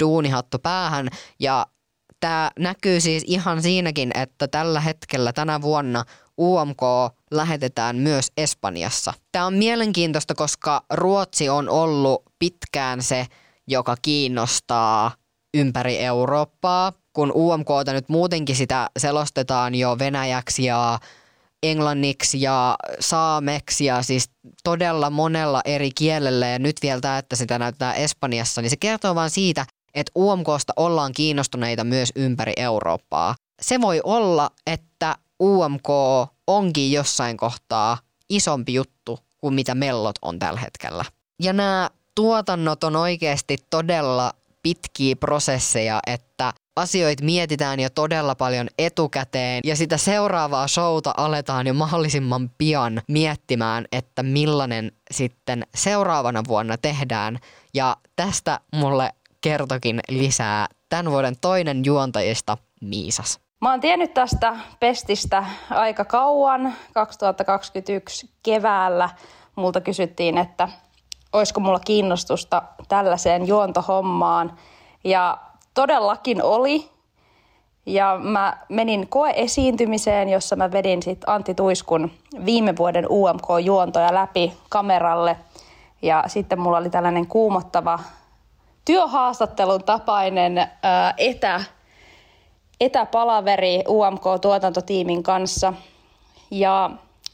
duunihattu 0.03 0.59
päähän 0.59 1.09
ja 1.41 1.67
tämä 2.21 2.51
näkyy 2.59 3.01
siis 3.01 3.25
ihan 3.27 3.63
siinäkin, 3.63 4.11
että 4.15 4.49
tällä 4.49 4.81
hetkellä 4.81 5.33
tänä 5.33 5.63
vuonna 5.63 6.05
UMK 6.39 6.83
lähetetään 7.31 7.97
myös 7.97 8.33
Espanjassa. 8.37 9.13
Tämä 9.33 9.47
on 9.47 9.55
mielenkiintoista, 9.55 10.35
koska 10.35 10.85
Ruotsi 10.93 11.49
on 11.49 11.69
ollut 11.69 12.23
pitkään 12.39 13.03
se, 13.03 13.27
joka 13.67 13.97
kiinnostaa 14.03 15.13
ympäri 15.55 15.99
Eurooppaa, 15.99 16.93
kun 17.13 17.33
UMKta 17.35 17.93
nyt 17.93 18.09
muutenkin 18.09 18.57
sitä 18.57 18.91
selostetaan 18.99 19.75
jo 19.75 19.99
venäjäksi 19.99 20.65
ja 20.65 20.99
englanniksi 21.63 22.41
ja 22.41 22.77
saameksi 23.01 23.85
ja 23.85 24.03
siis 24.03 24.31
todella 24.65 25.11
monella 25.11 25.61
eri 25.65 25.91
kielellä 25.91 26.47
ja 26.47 26.59
nyt 26.59 26.77
vielä 26.83 27.01
tämä, 27.01 27.19
että 27.19 27.37
sitä 27.37 27.59
näyttää 27.59 27.95
Espanjassa, 27.95 28.63
niin 28.63 28.71
se 28.71 28.77
kertoo 28.77 29.15
vaan 29.15 29.31
siitä, 29.31 29.67
että 29.95 30.13
UMKsta 30.17 30.73
ollaan 30.77 31.13
kiinnostuneita 31.13 31.85
myös 31.85 32.13
ympäri 32.17 32.53
Eurooppaa. 32.57 33.35
Se 33.63 33.81
voi 33.81 34.01
olla, 34.05 34.51
että 34.67 35.17
UMK 35.43 35.89
onkin 36.47 36.93
jossain 36.93 37.37
kohtaa 37.37 37.99
isompi 38.29 38.75
juttu 38.75 39.19
kuin 39.39 39.55
mitä 39.55 39.75
mellot 39.75 40.17
on 40.23 40.39
tällä 40.39 40.61
hetkellä. 40.61 41.05
Ja 41.43 41.53
nämä 41.53 41.91
tuotannot 42.15 42.85
on 42.85 42.97
oikeasti 42.97 43.57
todella 43.71 44.33
pitkiä 44.63 45.17
prosesseja, 45.17 46.01
että 46.07 46.53
asioita 46.77 47.25
mietitään 47.25 47.81
jo 47.81 47.91
todella 47.91 48.35
paljon 48.35 48.69
etukäteen 48.79 49.61
ja 49.65 49.77
sitä 49.77 49.97
seuraavaa 49.97 50.69
showta 50.69 51.15
aletaan 51.17 51.67
jo 51.67 51.75
mahdollisimman 51.75 52.51
pian 52.59 53.03
miettimään, 53.09 53.85
että 53.93 54.23
millainen 54.23 54.93
sitten 55.11 55.67
seuraavana 55.75 56.43
vuonna 56.49 56.77
tehdään. 56.79 57.39
Ja 57.75 57.97
tästä 58.17 58.61
mulle 58.75 59.11
kertokin 59.41 60.01
lisää 60.09 60.67
tämän 60.89 61.13
vuoden 61.13 61.35
toinen 61.41 61.85
juontajista 61.85 62.57
Miisas. 62.81 63.41
Mä 63.61 63.71
oon 63.71 63.81
tiennyt 63.81 64.15
tästä 64.15 64.57
pestistä 64.81 65.45
aika 65.71 66.05
kauan. 66.05 66.75
2021 66.95 68.31
keväällä 68.43 69.09
multa 69.57 69.81
kysyttiin, 69.81 70.39
että 70.39 70.69
olisiko 71.33 71.61
mulla 71.61 71.81
kiinnostusta 71.81 72.63
tällaiseen 72.89 73.49
juontohommaan. 73.49 74.59
Ja 75.05 75.39
todellakin 75.75 76.43
oli. 76.43 76.89
Ja 77.87 78.21
mä 78.23 78.57
menin 78.69 79.09
koeesiintymiseen, 79.09 80.29
jossa 80.29 80.57
mä 80.57 80.73
vedin 80.73 81.03
sit 81.03 81.19
Antti 81.27 81.55
Tuiskun 81.55 82.11
viime 82.45 82.77
vuoden 82.77 83.07
UMK-juontoja 83.11 84.15
läpi 84.15 84.53
kameralle. 84.69 85.37
Ja 86.03 86.25
sitten 86.27 86.61
mulla 86.61 86.79
oli 86.79 86.91
tällainen 86.91 87.27
kuumottava 87.27 87.99
työhaastattelun 88.85 89.85
tapainen 89.85 90.59
ää, 90.59 91.15
etä, 91.19 91.61
etäpalaveri 92.81 93.83
UMK-tuotantotiimin 93.89 95.23
kanssa. 95.23 95.73
Ja 96.51 96.91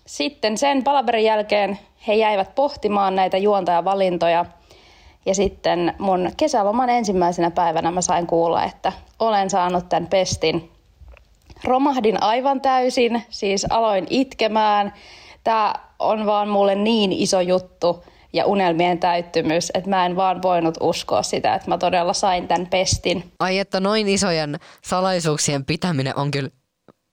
sitten 0.06 0.58
sen 0.58 0.84
palaverin 0.84 1.24
jälkeen 1.24 1.78
he 2.06 2.14
jäivät 2.14 2.54
pohtimaan 2.54 3.14
näitä 3.14 3.36
juontajavalintoja. 3.36 4.44
Ja 5.26 5.34
sitten 5.34 5.94
mun 5.98 6.30
kesäloman 6.36 6.90
ensimmäisenä 6.90 7.50
päivänä 7.50 7.90
mä 7.90 8.00
sain 8.00 8.26
kuulla, 8.26 8.64
että 8.64 8.92
olen 9.18 9.50
saanut 9.50 9.88
tämän 9.88 10.06
pestin. 10.06 10.70
Romahdin 11.64 12.22
aivan 12.22 12.60
täysin, 12.60 13.22
siis 13.30 13.66
aloin 13.70 14.06
itkemään. 14.10 14.92
Tämä 15.44 15.74
on 15.98 16.26
vaan 16.26 16.48
mulle 16.48 16.74
niin 16.74 17.12
iso 17.12 17.40
juttu 17.40 18.04
ja 18.32 18.46
unelmien 18.46 18.98
täyttymys, 18.98 19.70
että 19.74 19.90
mä 19.90 20.06
en 20.06 20.16
vaan 20.16 20.42
voinut 20.42 20.74
uskoa 20.80 21.22
sitä, 21.22 21.54
että 21.54 21.68
mä 21.68 21.78
todella 21.78 22.12
sain 22.12 22.48
tämän 22.48 22.66
pestin. 22.66 23.32
Ai 23.40 23.58
että 23.58 23.80
noin 23.80 24.08
isojen 24.08 24.58
salaisuuksien 24.84 25.64
pitäminen 25.64 26.18
on 26.18 26.30
kyllä 26.30 26.50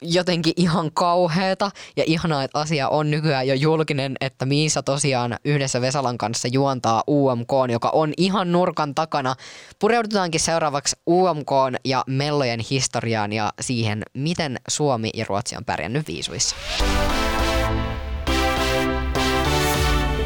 jotenkin 0.04 0.54
ihan 0.56 0.92
kauheeta 0.94 1.72
ja 1.98 2.04
ihanaa, 2.08 2.44
että 2.44 2.60
asia 2.60 2.90
on 2.90 3.12
nykyään 3.12 3.48
jo 3.48 3.54
julkinen, 3.54 4.16
että 4.22 4.46
Miisa 4.46 4.84
tosiaan 4.84 5.38
yhdessä 5.46 5.82
Vesalan 5.82 6.18
kanssa 6.18 6.48
juontaa 6.48 7.04
UMK, 7.08 7.52
joka 7.72 7.90
on 7.90 8.14
ihan 8.18 8.52
nurkan 8.52 8.96
takana. 8.96 9.36
Pureudutaankin 9.80 10.40
seuraavaksi 10.40 10.96
UMK 11.08 11.52
ja 11.86 12.04
mellojen 12.08 12.60
historiaan 12.70 13.34
ja 13.34 13.54
siihen, 13.62 14.04
miten 14.14 14.58
Suomi 14.68 15.10
ja 15.14 15.26
Ruotsi 15.30 15.56
on 15.56 15.66
pärjännyt 15.66 16.08
viisuissa. 16.08 16.56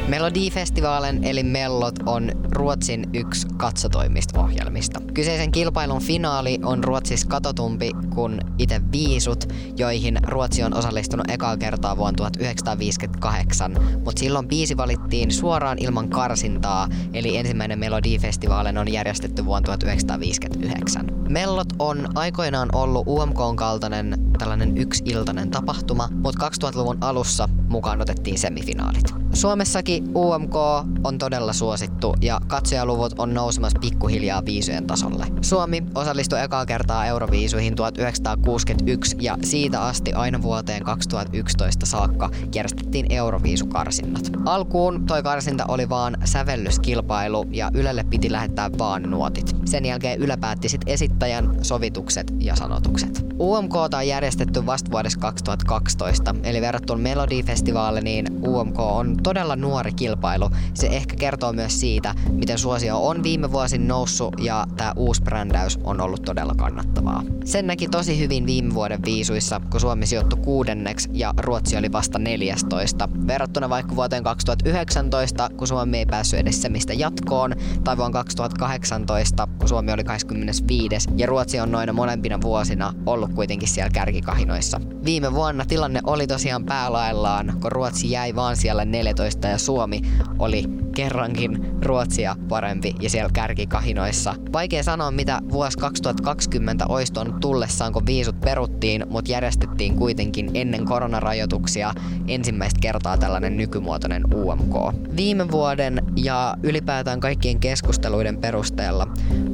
Melodifestivalen 0.07 1.23
eli 1.23 1.43
Mellot 1.43 1.95
on 2.05 2.31
Ruotsin 2.51 3.09
yksi 3.13 3.47
katsotoimista 3.57 4.41
ohjelmista. 4.41 5.01
Kyseisen 5.13 5.51
kilpailun 5.51 6.01
finaali 6.01 6.59
on 6.63 6.83
Ruotsissa 6.83 7.27
katotumpi 7.27 7.91
kuin 8.15 8.41
itse 8.57 8.81
viisut, 8.91 9.53
joihin 9.77 10.19
Ruotsi 10.27 10.63
on 10.63 10.73
osallistunut 10.73 11.31
ekaa 11.31 11.57
kertaa 11.57 11.97
vuonna 11.97 12.17
1958, 12.17 13.75
mutta 14.05 14.19
silloin 14.19 14.47
biisi 14.47 14.77
valittiin 14.77 15.31
suoraan 15.31 15.77
ilman 15.79 16.09
karsintaa, 16.09 16.87
eli 17.13 17.37
ensimmäinen 17.37 17.79
Melodifestivalen 17.79 18.77
on 18.77 18.93
järjestetty 18.93 19.45
vuonna 19.45 19.65
1959. 19.65 21.05
Mellot 21.29 21.67
on 21.79 22.07
aikoinaan 22.15 22.69
ollut 22.75 23.07
UMKn 23.07 23.55
kaltainen 23.55 24.15
tällainen 24.39 24.77
yksi-iltainen 24.77 25.51
tapahtuma, 25.51 26.09
mutta 26.23 26.49
2000-luvun 26.49 26.97
alussa 27.01 27.49
mukaan 27.69 28.01
otettiin 28.01 28.39
semifinaalit. 28.39 29.26
Suomessakin 29.37 30.11
UMK 30.15 30.55
on 31.03 31.17
todella 31.17 31.53
suosittu 31.53 32.15
ja 32.21 32.41
katsojaluvut 32.47 33.13
on 33.17 33.33
nousemassa 33.33 33.79
pikkuhiljaa 33.79 34.45
viisujen 34.45 34.87
tasolle. 34.87 35.25
Suomi 35.41 35.83
osallistui 35.95 36.41
ekaa 36.41 36.65
kertaa 36.65 37.05
Euroviisuihin 37.05 37.75
1961 37.75 39.17
ja 39.19 39.37
siitä 39.43 39.81
asti 39.81 40.13
aina 40.13 40.41
vuoteen 40.41 40.83
2011 40.83 41.85
saakka 41.85 42.29
järjestettiin 42.55 43.11
Euroviisukarsinnat. 43.11 44.31
Alkuun 44.45 45.05
toi 45.05 45.23
karsinta 45.23 45.65
oli 45.67 45.89
vaan 45.89 46.17
sävellyskilpailu 46.25 47.45
ja 47.51 47.71
Ylelle 47.73 48.03
piti 48.03 48.31
lähettää 48.31 48.69
vaan 48.77 49.03
nuotit. 49.03 49.55
Sen 49.65 49.85
jälkeen 49.85 50.19
Yle 50.19 50.37
päätti 50.37 50.69
sit 50.69 50.81
esittäjän 50.85 51.57
sovitukset 51.61 52.33
ja 52.39 52.55
sanotukset. 52.55 53.25
UMK 53.39 53.75
on 53.75 54.07
järjestetty 54.07 54.65
vasta 54.65 54.91
vuodessa 54.91 55.19
2012, 55.19 56.35
eli 56.43 56.61
verrattuna 56.61 57.01
Melodifestivaaliin 57.01 58.25
UMK 58.47 58.79
on 58.79 59.17
todella 59.27 59.55
nuori 59.55 59.93
kilpailu. 59.93 60.49
Se 60.73 60.87
ehkä 60.87 61.15
kertoo 61.15 61.53
myös 61.53 61.79
siitä, 61.79 62.15
miten 62.31 62.57
suosio 62.57 63.07
on 63.07 63.23
viime 63.23 63.51
vuosin 63.51 63.87
noussut 63.87 64.33
ja 64.39 64.65
tämä 64.77 64.93
uusi 64.95 65.23
brändäys 65.23 65.79
on 65.83 66.01
ollut 66.01 66.21
todella 66.21 66.53
kannattavaa. 66.57 67.23
Sen 67.45 67.67
näki 67.67 67.87
tosi 67.87 68.19
hyvin 68.19 68.45
viime 68.45 68.73
vuoden 68.73 68.99
viisuissa, 69.05 69.61
kun 69.71 69.79
Suomi 69.79 70.05
sijoittui 70.05 70.39
kuudenneksi 70.39 71.09
ja 71.13 71.33
Ruotsi 71.37 71.77
oli 71.77 71.91
vasta 71.91 72.19
14. 72.19 73.09
Verrattuna 73.27 73.69
vaikka 73.69 73.95
vuoteen 73.95 74.23
2019, 74.23 75.49
kun 75.57 75.67
Suomi 75.67 75.97
ei 75.97 76.05
päässyt 76.05 76.39
edes 76.39 76.69
mistä 76.69 76.93
jatkoon, 76.93 77.55
tai 77.83 77.97
vuonna 77.97 78.13
2018, 78.13 79.47
kun 79.59 79.67
Suomi 79.67 79.91
oli 79.91 80.03
25. 80.03 81.09
ja 81.17 81.27
Ruotsi 81.27 81.59
on 81.59 81.71
noina 81.71 81.93
molempina 81.93 82.41
vuosina 82.41 82.93
ollut 83.05 83.33
kuitenkin 83.33 83.69
siellä 83.69 83.89
kärkikahinoissa. 83.89 84.81
Viime 85.05 85.33
vuonna 85.33 85.65
tilanne 85.65 85.99
oli 86.03 86.27
tosiaan 86.27 86.65
päälaillaan, 86.65 87.53
kun 87.61 87.71
Ruotsi 87.71 88.11
jäi 88.11 88.35
vaan 88.35 88.55
siellä 88.55 88.85
14 88.85 89.16
ja 89.23 89.57
Suomi 89.57 90.01
oli 90.39 90.63
kerrankin 90.95 91.81
Ruotsia 91.81 92.35
parempi 92.49 92.95
ja 93.01 93.09
siellä 93.09 93.29
kärkikahinoissa. 93.33 94.35
Vaikea 94.53 94.83
sanoa, 94.83 95.11
mitä 95.11 95.41
vuosi 95.51 95.77
2020 95.77 96.85
olisi 96.89 97.13
tuonut 97.13 97.39
tullessaan, 97.39 97.93
kun 97.93 98.05
viisut 98.05 98.41
peruttiin, 98.41 99.05
mutta 99.09 99.31
järjestettiin 99.31 99.95
kuitenkin 99.95 100.51
ennen 100.53 100.85
koronarajoituksia 100.85 101.93
ensimmäistä 102.27 102.79
kertaa 102.81 103.17
tällainen 103.17 103.57
nykymuotoinen 103.57 104.23
UMK. 104.33 104.73
Viime 105.15 105.51
vuoden 105.51 106.03
ja 106.15 106.55
ylipäätään 106.63 107.19
kaikkien 107.19 107.59
keskusteluiden 107.59 108.37
perusteella 108.37 109.07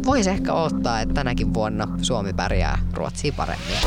voisi 0.05 0.29
ehkä 0.29 0.53
odottaa, 0.53 1.01
että 1.01 1.13
tänäkin 1.13 1.53
vuonna 1.53 1.87
Suomi 2.01 2.33
pärjää 2.33 2.79
Ruotsia 2.93 3.33
paremmin. 3.37 3.77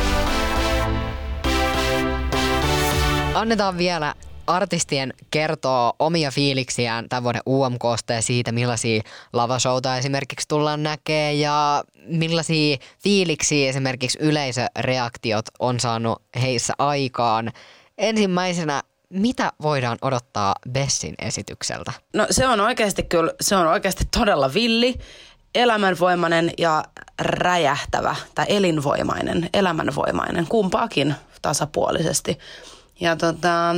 Annetaan 3.33 3.77
vielä 3.77 4.13
artistien 4.47 5.13
kertoo 5.31 5.93
omia 5.99 6.31
fiiliksiään 6.31 7.09
tämän 7.09 7.23
vuoden 7.23 7.41
UMKsta 7.47 8.13
ja 8.13 8.21
siitä, 8.21 8.51
millaisia 8.51 9.01
lavashowta 9.33 9.97
esimerkiksi 9.97 10.47
tullaan 10.47 10.83
näkee 10.83 11.33
ja 11.33 11.83
millaisia 12.05 12.77
fiiliksiä 13.03 13.69
esimerkiksi 13.69 14.19
yleisöreaktiot 14.21 15.45
on 15.59 15.79
saanut 15.79 16.21
heissä 16.41 16.73
aikaan. 16.77 17.51
Ensimmäisenä 17.97 18.83
mitä 19.09 19.51
voidaan 19.61 19.97
odottaa 20.01 20.55
Bessin 20.71 21.15
esitykseltä? 21.21 21.91
No 22.13 22.27
se 22.31 22.47
on 22.47 22.59
oikeasti 22.59 23.03
kyllä, 23.03 23.33
se 23.41 23.55
on 23.55 23.67
oikeasti 23.67 24.03
todella 24.17 24.53
villi. 24.53 24.95
elämänvoimainen 25.55 26.51
ja 26.57 26.83
räjähtävä 27.19 28.15
tai 28.35 28.45
elinvoimainen, 28.49 29.49
elämänvoimainen, 29.53 30.47
kumpaakin 30.47 31.15
tasapuolisesti. 31.41 32.39
Ja 32.99 33.15
tota, 33.15 33.75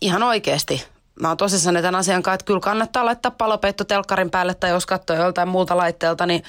ihan 0.00 0.22
oikeasti 0.22 0.86
mä 1.20 1.28
oon 1.28 1.36
tosissaan 1.36 1.74
tämän 1.74 1.94
asian 1.94 2.22
kanssa, 2.22 2.34
että 2.34 2.44
kyllä 2.44 2.60
kannattaa 2.60 3.04
laittaa 3.04 3.30
palopeitto 3.30 3.84
telkkarin 3.84 4.30
päälle 4.30 4.54
tai 4.54 4.70
jos 4.70 4.86
katsoo 4.86 5.16
joltain 5.16 5.48
muulta 5.48 5.76
laitteelta, 5.76 6.26
niin 6.26 6.42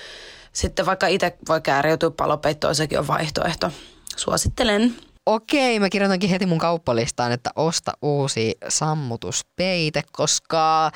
sitten 0.53 0.85
vaikka 0.85 1.07
itse 1.07 1.37
voi 1.47 1.61
kääriytyä 1.61 2.11
palopeittoon, 2.11 2.75
sekin 2.75 2.99
on 2.99 3.07
vaihtoehto. 3.07 3.71
Suosittelen. 4.17 4.95
Okei, 5.25 5.79
mä 5.79 5.89
kirjoitankin 5.89 6.29
heti 6.29 6.45
mun 6.45 6.57
kauppalistaan, 6.57 7.31
että 7.31 7.49
osta 7.55 7.91
uusi 8.01 8.55
sammutuspeite, 8.69 10.01
koska 10.11 10.91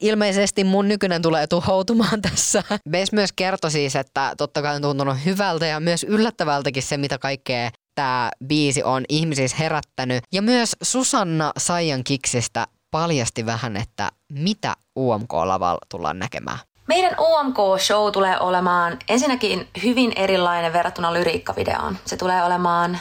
ilmeisesti 0.00 0.64
mun 0.64 0.88
nykyinen 0.88 1.22
tulee 1.22 1.46
tuhoutumaan 1.46 2.22
tässä. 2.30 2.62
Bes 2.90 3.12
myös 3.12 3.32
kertoi 3.32 3.70
siis, 3.70 3.96
että 3.96 4.34
totta 4.38 4.62
kai 4.62 4.76
on 4.76 4.82
tuntunut 4.82 5.16
hyvältä 5.24 5.66
ja 5.66 5.80
myös 5.80 6.04
yllättävältäkin 6.04 6.82
se, 6.82 6.96
mitä 6.96 7.18
kaikkea 7.18 7.70
tämä 8.00 8.30
biisi 8.46 8.82
on 8.82 9.04
ihmisissä 9.08 9.56
herättänyt. 9.56 10.24
Ja 10.32 10.42
myös 10.42 10.76
Susanna 10.82 11.52
Saijan 11.58 12.04
Kiksistä 12.04 12.66
paljasti 12.90 13.46
vähän, 13.46 13.76
että 13.76 14.10
mitä 14.32 14.76
UMK-lavalla 14.98 15.86
tullaan 15.88 16.18
näkemään. 16.18 16.58
Meidän 16.86 17.16
UMK-show 17.18 18.12
tulee 18.12 18.40
olemaan 18.40 18.98
ensinnäkin 19.08 19.68
hyvin 19.82 20.12
erilainen 20.16 20.72
verrattuna 20.72 21.12
lyriikkavideoon. 21.12 21.98
Se 22.04 22.16
tulee 22.16 22.44
olemaan 22.44 22.98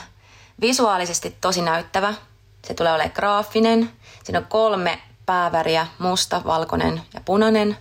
visuaalisesti 0.62 1.38
tosi 1.42 1.62
näyttävä. 1.62 2.14
Se 2.68 2.74
tulee 2.74 2.94
olemaan 2.94 3.16
graafinen. 3.16 3.92
Siinä 4.24 4.40
on 4.40 4.46
kolme 4.50 5.00
pääväriä, 5.26 5.88
musta, 6.00 6.42
valkoinen 6.46 7.02
ja 7.14 7.22
punainen. 7.26 7.78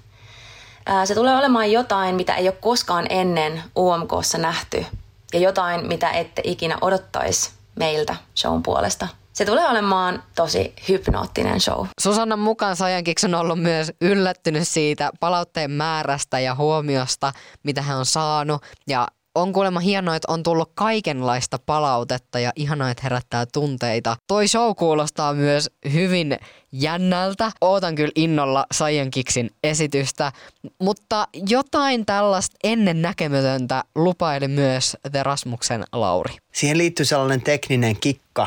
Se 1.05 1.15
tulee 1.15 1.37
olemaan 1.37 1.73
jotain, 1.73 2.15
mitä 2.15 2.35
ei 2.35 2.49
ole 2.49 2.57
koskaan 2.61 3.07
ennen 3.11 3.63
UMKssa 3.79 4.39
nähty 4.39 4.87
ja 5.33 5.41
jotain, 5.41 5.87
mitä 5.87 6.11
ette 6.11 6.43
ikinä 6.45 6.79
odottaisi 6.81 7.51
meiltä 7.79 8.17
shown 8.37 8.63
puolesta. 8.63 9.09
Se 9.33 9.45
tulee 9.45 9.69
olemaan 9.69 10.23
tosi 10.35 10.75
hypnoottinen 10.89 11.61
show. 11.61 11.87
Susannan 12.01 12.39
mukaan 12.39 12.77
Sajankiksi 12.77 13.27
on 13.27 13.35
ollut 13.35 13.63
myös 13.63 13.93
yllättynyt 14.01 14.69
siitä 14.69 15.11
palautteen 15.21 15.71
määrästä 15.71 16.41
ja 16.41 16.55
huomiosta, 16.55 17.33
mitä 17.63 17.83
hän 17.83 17.99
on 17.99 18.07
saanut. 18.07 18.63
Ja 18.87 19.09
on 19.43 19.53
kuulemma 19.53 19.81
hienoa, 19.81 20.17
että 20.17 20.33
on 20.33 20.43
tullut 20.43 20.71
kaikenlaista 20.75 21.59
palautetta 21.67 22.39
ja 22.39 22.53
ihanaa, 22.57 22.91
että 22.91 23.03
herättää 23.03 23.47
tunteita. 23.47 24.17
Toi 24.27 24.49
show 24.49 24.75
kuulostaa 24.75 25.35
myös 25.35 25.71
hyvin 25.93 26.39
jännältä. 26.73 27.53
Ootan 27.61 27.95
kyllä 27.95 28.13
innolla 28.15 28.67
Saiyan 28.73 29.11
Kiksin 29.11 29.51
esitystä, 29.65 30.33
mutta 30.79 31.29
jotain 31.49 32.07
tällaista 32.07 32.57
ennen 32.65 33.03
näkemätöntä 33.03 33.85
lupaili 33.95 34.49
myös 34.49 34.97
The 35.13 35.23
Rasmuksen 35.23 35.85
Lauri. 35.93 36.37
Siihen 36.53 36.79
liittyy 36.79 37.05
sellainen 37.05 37.43
tekninen 37.43 37.97
kikka, 38.01 38.47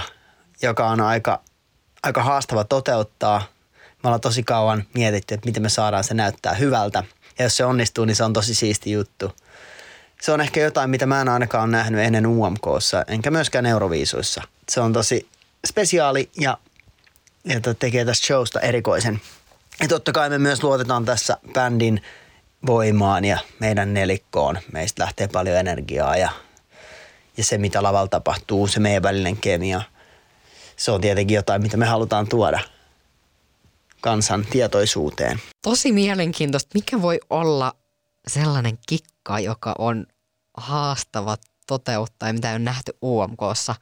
joka 0.62 0.90
on 0.90 1.02
aika, 1.02 1.42
aika 2.04 2.24
haastava 2.24 2.64
toteuttaa. 2.64 3.44
Me 4.04 4.08
ollaan 4.08 4.22
tosi 4.22 4.44
kauan 4.44 4.84
mietitty, 4.94 5.34
että 5.34 5.46
miten 5.46 5.64
me 5.64 5.70
saadaan 5.70 6.04
se 6.04 6.14
näyttää 6.14 6.54
hyvältä. 6.54 7.04
Ja 7.40 7.46
jos 7.46 7.58
se 7.58 7.66
onnistuu, 7.66 8.06
niin 8.06 8.16
se 8.16 8.24
on 8.24 8.34
tosi 8.34 8.56
siisti 8.56 8.92
juttu 8.92 9.32
se 10.22 10.32
on 10.32 10.42
ehkä 10.42 10.60
jotain, 10.60 10.90
mitä 10.90 11.06
mä 11.06 11.22
en 11.22 11.30
ainakaan 11.30 11.64
ole 11.64 11.72
nähnyt 11.72 12.02
ennen 12.02 12.28
UMKssa, 12.28 13.06
enkä 13.08 13.32
myöskään 13.32 13.66
Euroviisuissa. 13.66 14.42
Se 14.70 14.82
on 14.82 14.94
tosi 14.94 15.28
spesiaali 15.68 16.30
ja, 16.40 16.58
ja 17.46 17.60
tekee 17.80 18.06
tästä 18.06 18.28
showsta 18.28 18.60
erikoisen. 18.60 19.22
Ja 19.82 19.88
totta 19.88 20.12
kai 20.12 20.30
me 20.30 20.38
myös 20.38 20.64
luotetaan 20.64 21.06
tässä 21.06 21.38
bändin 21.54 22.02
voimaan 22.66 23.26
ja 23.26 23.40
meidän 23.60 23.94
nelikkoon. 23.94 24.60
Meistä 24.72 25.04
lähtee 25.04 25.28
paljon 25.28 25.58
energiaa 25.58 26.18
ja, 26.18 26.30
ja 27.38 27.44
se, 27.44 27.58
mitä 27.58 27.84
lavalla 27.84 28.08
tapahtuu, 28.08 28.68
se 28.68 28.80
meidän 28.80 29.04
välinen 29.04 29.38
kemia, 29.38 29.82
se 30.78 30.92
on 30.92 31.02
tietenkin 31.02 31.36
jotain, 31.36 31.62
mitä 31.62 31.78
me 31.78 31.86
halutaan 31.86 32.28
tuoda 32.28 32.60
kansan 34.02 34.46
tietoisuuteen. 34.50 35.42
Tosi 35.62 35.92
mielenkiintoista. 35.92 36.70
Mikä 36.74 37.02
voi 37.02 37.20
olla 37.30 37.74
sellainen 38.28 38.78
kikka, 39.22 39.40
joka 39.40 39.76
on 39.78 40.06
haastava 40.58 41.36
toteuttaa 41.68 42.30
ja 42.30 42.34
mitä 42.34 42.50
ei 42.50 42.56
ole 42.56 42.60
nähty 42.60 42.92
UMKssa. 43.04 43.76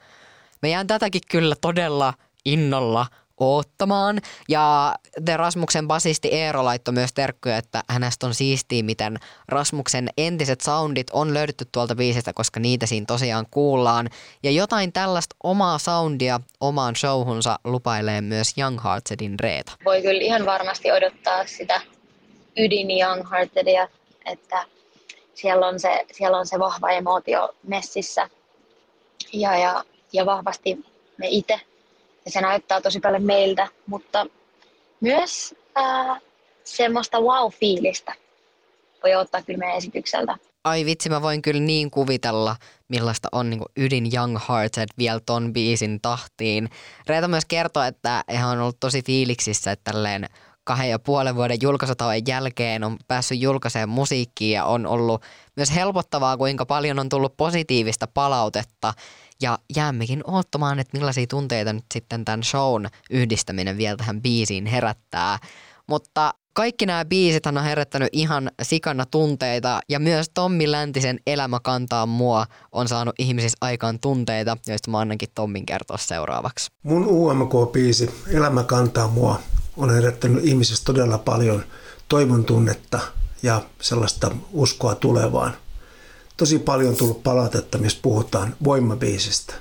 Me 0.61 0.69
jään 0.69 0.87
tätäkin 0.87 1.21
kyllä 1.31 1.55
todella 1.61 2.13
innolla 2.45 3.05
oottamaan. 3.37 4.19
Ja 4.49 4.95
The 5.25 5.37
Rasmuksen 5.37 5.87
basisti 5.87 6.27
Eero 6.27 6.65
laittoi 6.65 6.93
myös 6.93 7.13
terkkyä, 7.13 7.57
että 7.57 7.83
hänestä 7.89 8.27
on 8.27 8.33
siistiä, 8.33 8.83
miten 8.83 9.17
Rasmuksen 9.47 10.09
entiset 10.17 10.61
soundit 10.61 11.09
on 11.09 11.33
löydetty 11.33 11.65
tuolta 11.71 11.95
biisistä, 11.95 12.33
koska 12.33 12.59
niitä 12.59 12.85
siinä 12.85 13.05
tosiaan 13.05 13.45
kuullaan. 13.51 14.09
Ja 14.43 14.51
jotain 14.51 14.93
tällaista 14.93 15.35
omaa 15.43 15.77
soundia 15.77 16.39
omaan 16.59 16.95
showhunsa 16.95 17.59
lupailee 17.63 18.21
myös 18.21 18.53
Young 18.57 18.83
Heartedin 18.83 19.39
Reeta. 19.39 19.71
Voi 19.85 20.01
kyllä 20.01 20.21
ihan 20.21 20.45
varmasti 20.45 20.91
odottaa 20.91 21.47
sitä 21.47 21.81
ydin 22.57 22.87
Young 22.91 23.31
Heartedia, 23.31 23.87
että 24.25 24.65
siellä 25.41 25.67
on 25.67 25.79
se, 25.79 26.05
siellä 26.11 26.37
on 26.37 26.47
se 26.47 26.59
vahva 26.59 26.89
emootio 26.89 27.55
messissä 27.63 28.29
ja, 29.33 29.57
ja, 29.57 29.83
ja 30.13 30.25
vahvasti 30.25 30.85
me 31.17 31.27
itse. 31.29 31.61
Ja 32.25 32.31
se 32.31 32.41
näyttää 32.41 32.81
tosi 32.81 32.99
paljon 32.99 33.23
meiltä, 33.23 33.67
mutta 33.87 34.25
myös 35.01 35.55
ää, 35.75 36.21
semmoista 36.63 37.17
wow-fiilistä 37.19 38.13
voi 39.03 39.15
ottaa 39.15 39.41
kyllä 39.41 39.59
meidän 39.59 39.77
esitykseltä. 39.77 40.37
Ai 40.63 40.85
vitsi, 40.85 41.09
mä 41.09 41.21
voin 41.21 41.41
kyllä 41.41 41.61
niin 41.61 41.91
kuvitella, 41.91 42.55
millaista 42.87 43.27
on 43.31 43.49
niin 43.49 43.61
ydin 43.77 44.09
Young 44.15 44.37
Hearted 44.49 44.89
vielä 44.97 45.19
ton 45.25 45.53
biisin 45.53 46.01
tahtiin. 46.01 46.69
Reeta 47.07 47.27
myös 47.27 47.45
kertoo, 47.45 47.83
että 47.83 48.23
hän 48.31 48.49
on 48.49 48.59
ollut 48.59 48.79
tosi 48.79 49.01
fiiliksissä, 49.03 49.71
että 49.71 49.91
tälleen 49.91 50.29
kahden 50.69 50.89
ja 50.89 50.99
puolen 50.99 51.35
vuoden 51.35 51.57
julkaisutauon 51.61 52.27
jälkeen 52.27 52.83
on 52.83 52.97
päässyt 53.07 53.41
julkaisemaan 53.41 53.89
musiikkia 53.89 54.55
ja 54.55 54.65
on 54.65 54.87
ollut 54.87 55.21
myös 55.55 55.75
helpottavaa, 55.75 56.37
kuinka 56.37 56.65
paljon 56.65 56.99
on 56.99 57.09
tullut 57.09 57.37
positiivista 57.37 58.07
palautetta 58.13 58.93
ja 59.41 59.57
jäämmekin 59.75 60.23
odottamaan, 60.27 60.79
että 60.79 60.97
millaisia 60.97 61.27
tunteita 61.27 61.73
nyt 61.73 61.85
sitten 61.93 62.25
tämän 62.25 62.43
shown 62.43 62.87
yhdistäminen 63.09 63.77
vielä 63.77 63.97
tähän 63.97 64.21
biisiin 64.21 64.65
herättää. 64.65 65.39
Mutta 65.87 66.33
kaikki 66.53 66.85
nämä 66.85 67.05
biisit 67.05 67.45
on 67.45 67.63
herättänyt 67.63 68.09
ihan 68.11 68.51
sikana 68.61 69.05
tunteita 69.05 69.79
ja 69.89 69.99
myös 69.99 70.29
Tommi 70.33 70.71
Läntisen 70.71 71.19
Elämä 71.27 71.59
kantaa 71.63 72.05
mua 72.05 72.45
on 72.71 72.87
saanut 72.87 73.15
ihmisissä 73.19 73.57
aikaan 73.61 73.99
tunteita, 73.99 74.57
joista 74.67 74.91
mä 74.91 74.99
annankin 74.99 75.29
Tommin 75.35 75.65
kertoa 75.65 75.97
seuraavaksi. 75.97 76.71
Mun 76.83 77.05
UMK-biisi 77.05 78.09
Elämä 78.33 78.63
kantaa 78.63 79.07
mua 79.07 79.39
on 79.77 79.93
herättänyt 79.93 80.45
ihmisessä 80.45 80.85
todella 80.85 81.17
paljon 81.17 81.63
toivon 82.07 82.45
tunnetta 82.45 82.99
ja 83.43 83.61
sellaista 83.81 84.31
uskoa 84.51 84.95
tulevaan. 84.95 85.53
Tosi 86.37 86.59
paljon 86.59 86.95
tullut 86.95 87.23
palautetta, 87.23 87.77
missä 87.77 87.99
puhutaan 88.01 88.55
voimabiisistä. 88.63 89.53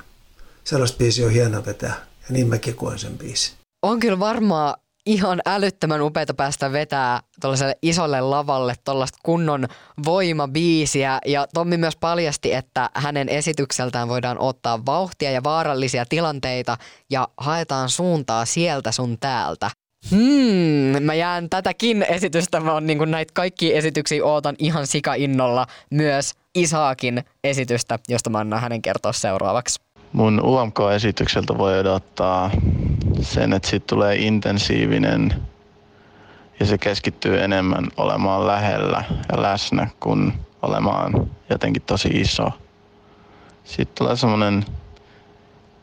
Sellaista 0.64 0.98
biisi 0.98 1.24
on 1.24 1.30
hieno 1.30 1.64
vetää 1.66 2.06
ja 2.28 2.28
niin 2.30 2.48
mäkin 2.48 2.74
koen 2.74 2.98
sen 2.98 3.18
biisin. 3.18 3.54
On 3.82 4.00
kyllä 4.00 4.18
varmaan 4.18 4.74
ihan 5.06 5.42
älyttömän 5.46 6.02
upeita 6.02 6.34
päästä 6.34 6.72
vetää 6.72 7.20
tuollaiselle 7.40 7.78
isolle 7.82 8.20
lavalle 8.20 8.74
tuollaista 8.84 9.18
kunnon 9.22 9.68
voimabiisiä. 10.04 11.18
Ja 11.26 11.46
Tommi 11.54 11.76
myös 11.76 11.96
paljasti, 11.96 12.54
että 12.54 12.90
hänen 12.94 13.28
esitykseltään 13.28 14.08
voidaan 14.08 14.38
ottaa 14.38 14.86
vauhtia 14.86 15.30
ja 15.30 15.44
vaarallisia 15.44 16.06
tilanteita 16.06 16.76
ja 17.10 17.28
haetaan 17.36 17.88
suuntaa 17.88 18.44
sieltä 18.44 18.92
sun 18.92 19.18
täältä. 19.18 19.70
Hmm, 20.10 21.02
mä 21.02 21.14
jään 21.14 21.50
tätäkin 21.50 22.02
esitystä, 22.02 22.60
mä 22.60 22.72
oon 22.72 22.86
niin 22.86 23.10
näitä 23.10 23.32
kaikki 23.34 23.76
esityksiä 23.76 24.24
ootan 24.24 24.56
ihan 24.58 24.86
sika-innolla. 24.86 25.66
Myös 25.90 26.34
Isaakin 26.54 27.24
esitystä, 27.44 27.98
josta 28.08 28.30
mä 28.30 28.38
annan 28.38 28.60
hänen 28.60 28.82
kertoa 28.82 29.12
seuraavaksi. 29.12 29.80
Mun 30.12 30.40
UMK-esitykseltä 30.44 31.58
voi 31.58 31.78
odottaa 31.78 32.50
sen, 33.20 33.52
että 33.52 33.68
siitä 33.68 33.86
tulee 33.86 34.16
intensiivinen 34.16 35.34
ja 36.60 36.66
se 36.66 36.78
keskittyy 36.78 37.40
enemmän 37.40 37.88
olemaan 37.96 38.46
lähellä 38.46 39.04
ja 39.32 39.42
läsnä 39.42 39.88
kuin 40.00 40.32
olemaan 40.62 41.30
jotenkin 41.50 41.82
tosi 41.82 42.08
iso. 42.08 42.48
Sitten 43.64 43.94
tulee 43.98 44.16
semmoinen 44.16 44.64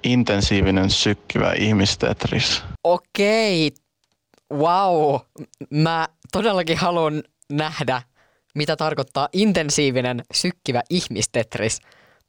intensiivinen 0.03 0.89
sykkivä 0.89 1.53
ihmistetris. 1.53 2.63
Okei, 2.83 3.71
wow, 4.53 5.15
mä 5.69 6.07
todellakin 6.31 6.77
haluan 6.77 7.23
nähdä, 7.51 8.01
mitä 8.55 8.75
tarkoittaa 8.75 9.29
intensiivinen, 9.33 10.23
sykkivä 10.33 10.81
ihmistetris. 10.89 11.79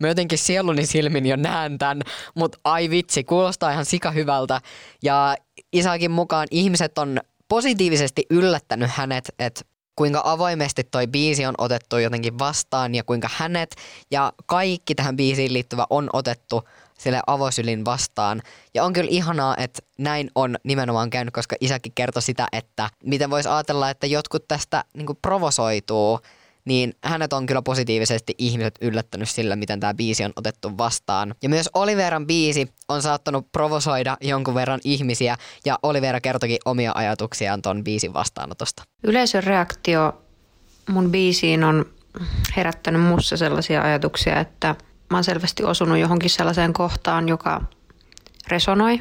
Mä 0.00 0.08
jotenkin 0.08 0.38
sieluni 0.38 0.86
silmin 0.86 1.26
jo 1.26 1.36
näen 1.36 1.78
tämän, 1.78 2.02
mutta 2.34 2.58
ai 2.64 2.90
vitsi, 2.90 3.24
kuulostaa 3.24 3.70
ihan 3.70 3.84
sika 3.84 4.10
hyvältä. 4.10 4.60
Ja 5.02 5.36
Isakin 5.72 6.10
mukaan 6.10 6.46
ihmiset 6.50 6.98
on 6.98 7.20
positiivisesti 7.48 8.26
yllättänyt 8.30 8.90
hänet, 8.90 9.32
että 9.38 9.60
kuinka 9.96 10.22
avoimesti 10.24 10.84
toi 10.84 11.06
biisi 11.06 11.46
on 11.46 11.54
otettu 11.58 11.98
jotenkin 11.98 12.38
vastaan 12.38 12.94
ja 12.94 13.04
kuinka 13.04 13.28
hänet 13.32 13.76
ja 14.10 14.32
kaikki 14.46 14.94
tähän 14.94 15.16
biisiin 15.16 15.52
liittyvä 15.52 15.86
on 15.90 16.10
otettu 16.12 16.68
sille 16.98 17.20
avosylin 17.26 17.84
vastaan. 17.84 18.42
Ja 18.74 18.84
on 18.84 18.92
kyllä 18.92 19.10
ihanaa, 19.10 19.56
että 19.56 19.82
näin 19.98 20.30
on 20.34 20.56
nimenomaan 20.64 21.10
käynyt, 21.10 21.34
koska 21.34 21.56
isäkin 21.60 21.92
kertoi 21.94 22.22
sitä, 22.22 22.46
että 22.52 22.90
miten 23.04 23.30
voisi 23.30 23.48
ajatella, 23.48 23.90
että 23.90 24.06
jotkut 24.06 24.48
tästä 24.48 24.84
niin 24.94 25.06
provosoituu 25.22 26.20
niin 26.66 26.94
hänet 27.04 27.32
on 27.32 27.46
kyllä 27.46 27.62
positiivisesti 27.62 28.34
ihmiset 28.38 28.74
yllättänyt 28.80 29.30
sillä, 29.30 29.56
miten 29.56 29.80
tämä 29.80 29.94
biisi 29.94 30.24
on 30.24 30.32
otettu 30.36 30.78
vastaan. 30.78 31.34
Ja 31.42 31.48
myös 31.48 31.70
Oliveran 31.74 32.26
biisi 32.26 32.68
on 32.88 33.02
saattanut 33.02 33.52
provosoida 33.52 34.16
jonkun 34.20 34.54
verran 34.54 34.80
ihmisiä, 34.84 35.36
ja 35.64 35.78
Olivera 35.82 36.20
kertokin 36.20 36.58
omia 36.64 36.92
ajatuksiaan 36.94 37.62
ton 37.62 37.84
biisin 37.84 38.12
vastaanotosta. 38.12 38.82
Yleisön 39.04 39.44
reaktio 39.44 40.22
mun 40.88 41.10
biisiin 41.10 41.64
on 41.64 41.86
herättänyt 42.56 43.02
mussa 43.02 43.36
sellaisia 43.36 43.82
ajatuksia, 43.82 44.40
että 44.40 44.74
mä 45.10 45.16
oon 45.16 45.24
selvästi 45.24 45.64
osunut 45.64 45.98
johonkin 45.98 46.30
sellaiseen 46.30 46.72
kohtaan, 46.72 47.28
joka 47.28 47.62
resonoi. 48.48 49.00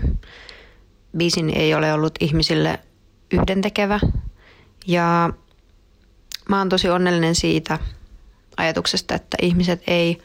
Biisin 1.18 1.50
ei 1.50 1.74
ole 1.74 1.94
ollut 1.94 2.14
ihmisille 2.20 2.80
yhdentekevä. 3.32 4.00
Ja 4.88 5.30
mä 6.50 6.58
oon 6.58 6.70
tosi 6.70 6.90
onnellinen 6.90 7.36
siitä 7.36 7.80
ajatuksesta, 8.58 9.16
että 9.16 9.38
ihmiset 9.42 9.84
ei 9.88 10.18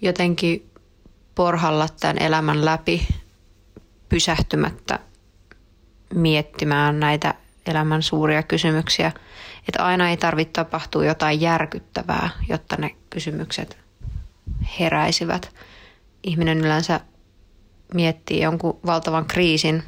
jotenkin 0.00 0.70
porhalla 1.34 1.86
tämän 2.00 2.18
elämän 2.18 2.64
läpi 2.64 3.08
pysähtymättä 4.08 4.98
miettimään 6.14 7.00
näitä 7.00 7.34
elämän 7.66 8.02
suuria 8.02 8.42
kysymyksiä. 8.42 9.12
Että 9.68 9.84
aina 9.84 10.10
ei 10.10 10.16
tarvitse 10.16 10.52
tapahtua 10.52 11.04
jotain 11.04 11.40
järkyttävää, 11.40 12.30
jotta 12.48 12.76
ne 12.76 12.96
kysymykset 13.10 13.89
heräisivät. 14.80 15.54
Ihminen 16.22 16.58
yleensä 16.58 17.00
miettii 17.94 18.42
jonkun 18.42 18.80
valtavan 18.86 19.26
kriisin 19.26 19.82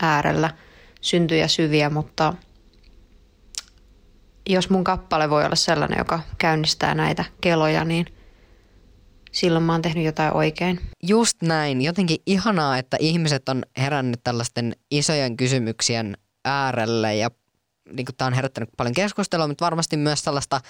äärellä 0.00 0.50
syntyjä 1.00 1.48
syviä, 1.48 1.90
mutta– 1.90 2.32
jos 4.48 4.70
mun 4.70 4.84
kappale 4.84 5.30
voi 5.30 5.44
olla 5.44 5.56
sellainen, 5.56 5.98
joka 5.98 6.20
käynnistää 6.38 6.94
näitä 6.94 7.24
keloja, 7.40 7.84
niin 7.84 8.06
silloin 9.32 9.64
mä 9.64 9.72
oon 9.72 9.82
tehnyt 9.82 10.04
jotain 10.04 10.32
oikein. 10.32 10.80
Just 11.02 11.42
näin. 11.42 11.82
Jotenkin 11.82 12.18
ihanaa, 12.26 12.78
että 12.78 12.96
ihmiset 13.00 13.48
on 13.48 13.62
herännyt 13.76 14.20
tällaisten 14.24 14.76
isojen 14.90 15.36
kysymyksien 15.36 16.16
äärelle 16.44 17.16
ja 17.16 17.30
niin 17.92 18.06
tämä 18.16 18.26
on 18.26 18.34
herättänyt 18.34 18.68
paljon 18.76 18.94
keskustelua, 18.94 19.48
mutta 19.48 19.64
varmasti 19.64 19.96
myös 19.96 20.22
tällaista 20.22 20.60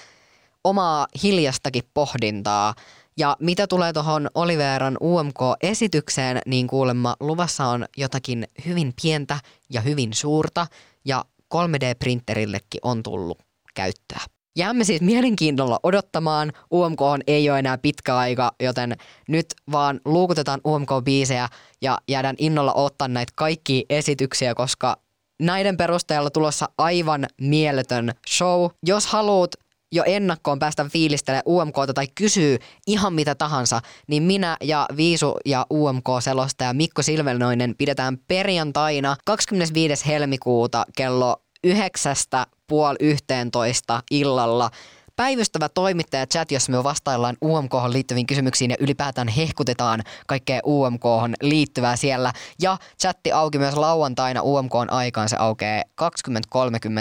omaa 0.63 1.07
hiljastakin 1.23 1.83
pohdintaa. 1.93 2.73
Ja 3.17 3.37
mitä 3.39 3.67
tulee 3.67 3.93
tuohon 3.93 4.29
Oliveran 4.35 4.97
UMK-esitykseen, 5.01 6.41
niin 6.45 6.67
kuulemma 6.67 7.15
luvassa 7.19 7.65
on 7.65 7.85
jotakin 7.97 8.47
hyvin 8.65 8.93
pientä 9.01 9.39
ja 9.69 9.81
hyvin 9.81 10.13
suurta 10.13 10.67
ja 11.05 11.25
3D-printerillekin 11.55 12.79
on 12.83 13.03
tullut 13.03 13.39
käyttöä. 13.75 14.19
Jäämme 14.57 14.83
siis 14.83 15.01
mielenkiinnolla 15.01 15.79
odottamaan. 15.83 16.51
UMK 16.73 16.99
ei 17.27 17.49
ole 17.49 17.59
enää 17.59 17.77
pitkä 17.77 18.17
aika, 18.17 18.51
joten 18.59 18.97
nyt 19.27 19.45
vaan 19.71 19.99
luukutetaan 20.05 20.61
UMK-biisejä 20.67 21.49
ja 21.81 21.97
jäädään 22.07 22.35
innolla 22.39 22.73
ottaa 22.73 23.07
näitä 23.07 23.33
kaikki 23.35 23.85
esityksiä, 23.89 24.55
koska 24.55 24.97
näiden 25.41 25.77
perusteella 25.77 26.29
tulossa 26.29 26.69
aivan 26.77 27.25
mieletön 27.41 28.11
show. 28.29 28.69
Jos 28.85 29.07
haluat 29.07 29.51
jo 29.91 30.03
ennakkoon 30.05 30.59
päästä 30.59 30.85
fiilistelemään 30.89 31.43
UMKta 31.47 31.93
tai 31.93 32.07
kysyy 32.15 32.57
ihan 32.87 33.13
mitä 33.13 33.35
tahansa, 33.35 33.81
niin 34.07 34.23
minä 34.23 34.57
ja 34.63 34.85
Viisu 34.97 35.37
ja 35.45 35.65
UMK-selostaja 35.73 36.73
Mikko 36.73 37.01
Silvelnoinen 37.01 37.75
pidetään 37.77 38.17
perjantaina 38.27 39.15
25. 39.25 40.07
helmikuuta 40.07 40.85
kello 40.97 41.41
yhdeksästä 41.63 42.47
puoli 42.67 42.95
yhteentoista 42.99 44.03
illalla 44.11 44.71
päivystävä 45.17 45.69
toimittaja 45.69 46.27
chat, 46.27 46.51
jossa 46.51 46.71
me 46.71 46.83
vastaillaan 46.83 47.37
UMK 47.43 47.73
liittyviin 47.87 48.27
kysymyksiin 48.27 48.71
ja 48.71 48.77
ylipäätään 48.79 49.27
hehkutetaan 49.27 50.03
kaikkea 50.27 50.59
UMK 50.65 51.03
liittyvää 51.41 51.95
siellä. 51.95 52.33
Ja 52.61 52.77
chatti 53.01 53.31
auki 53.31 53.59
myös 53.59 53.75
lauantaina 53.75 54.41
UMK 54.41 54.73
aikaan, 54.87 55.29
se 55.29 55.35
aukeaa 55.39 55.83
20.30 56.01 56.03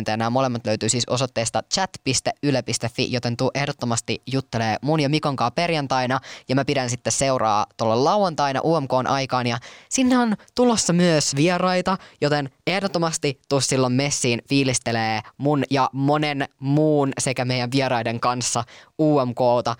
ja 0.06 0.16
nämä 0.16 0.30
molemmat 0.30 0.66
löytyy 0.66 0.88
siis 0.88 1.04
osoitteesta 1.08 1.62
chat.yle.fi, 1.74 3.12
joten 3.12 3.36
tuu 3.36 3.50
ehdottomasti 3.54 4.22
juttelee 4.32 4.76
mun 4.82 5.00
ja 5.00 5.08
Mikon 5.08 5.36
kanssa 5.36 5.50
perjantaina 5.50 6.20
ja 6.48 6.54
mä 6.54 6.64
pidän 6.64 6.90
sitten 6.90 7.12
seuraa 7.12 7.66
tuolla 7.76 8.04
lauantaina 8.04 8.60
UMK 8.64 8.92
aikaan 9.08 9.46
ja 9.46 9.58
sinne 9.88 10.18
on 10.18 10.36
tulossa 10.54 10.92
myös 10.92 11.36
vieraita, 11.36 11.98
joten 12.20 12.50
ehdottomasti 12.66 13.40
tuu 13.48 13.60
silloin 13.60 13.92
messiin 13.92 14.42
fiilistelee 14.48 15.20
mun 15.38 15.64
ja 15.70 15.90
monen 15.92 16.48
muun 16.58 17.12
sekä 17.18 17.44
meidän 17.44 17.70
vieraiden 17.72 18.05
vieraiden 18.06 18.20
kanssa 18.20 18.64
UMKta 18.98 19.76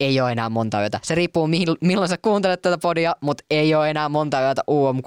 ei 0.00 0.20
ole 0.20 0.32
enää 0.32 0.48
monta 0.48 0.80
yötä. 0.80 1.00
Se 1.02 1.14
riippuu 1.14 1.48
milloin 1.80 2.08
sä 2.08 2.16
kuuntelet 2.22 2.62
tätä 2.62 2.78
podia, 2.78 3.16
mutta 3.20 3.44
ei 3.50 3.74
ole 3.74 3.90
enää 3.90 4.08
monta 4.08 4.40
yötä 4.40 4.62
UMK. 4.70 5.06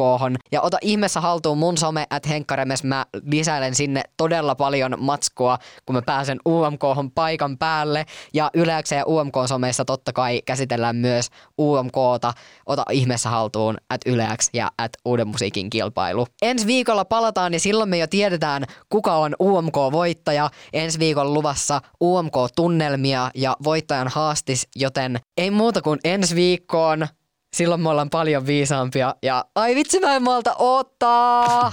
Ja 0.51 0.61
ota 0.61 0.77
ihmeessä 0.81 1.21
haltuun 1.21 1.57
mun 1.57 1.77
some 1.77 2.05
at 2.09 2.29
Henkkaremes. 2.29 2.83
Mä 2.83 3.05
lisäilen 3.31 3.75
sinne 3.75 4.03
todella 4.17 4.55
paljon 4.55 4.95
matskua, 4.97 5.57
kun 5.85 5.95
mä 5.95 6.01
pääsen 6.01 6.39
UMK 6.47 6.81
paikan 7.15 7.57
päälle. 7.57 8.05
Ja 8.33 8.51
Yleäksä 8.53 8.95
ja 8.95 9.03
UMK-someissa 9.07 9.85
totta 9.85 10.13
kai 10.13 10.41
käsitellään 10.45 10.95
myös 10.95 11.29
UMKta. 11.61 12.33
Ota 12.65 12.85
ihmeessä 12.91 13.29
haltuun 13.29 13.77
at 13.89 14.01
Yleäks 14.05 14.49
ja 14.53 14.71
at 14.77 14.91
Uuden 15.05 15.27
musiikin 15.27 15.69
kilpailu. 15.69 16.27
Ensi 16.41 16.67
viikolla 16.67 17.05
palataan 17.05 17.53
ja 17.53 17.59
silloin 17.59 17.89
me 17.89 17.97
jo 17.97 18.07
tiedetään, 18.07 18.65
kuka 18.89 19.15
on 19.15 19.35
UMK-voittaja. 19.41 20.49
Ensi 20.73 20.99
viikolla 20.99 21.33
luvassa 21.33 21.81
UMK-tunnelmia 22.03 23.31
ja 23.35 23.57
voittajan 23.63 24.07
haastis 24.07 24.67
joten 24.79 25.19
ei 25.37 25.51
muuta 25.51 25.81
kuin 25.81 25.99
ensi 26.03 26.35
viikkoon. 26.35 27.07
Silloin 27.53 27.81
me 27.81 27.89
ollaan 27.89 28.09
paljon 28.09 28.45
viisaampia 28.45 29.15
ja 29.23 29.45
ai 29.55 29.75
vitsi 29.75 29.99
mä 29.99 30.15
en 30.15 30.23
malta 30.23 30.55
ottaa! 30.57 31.71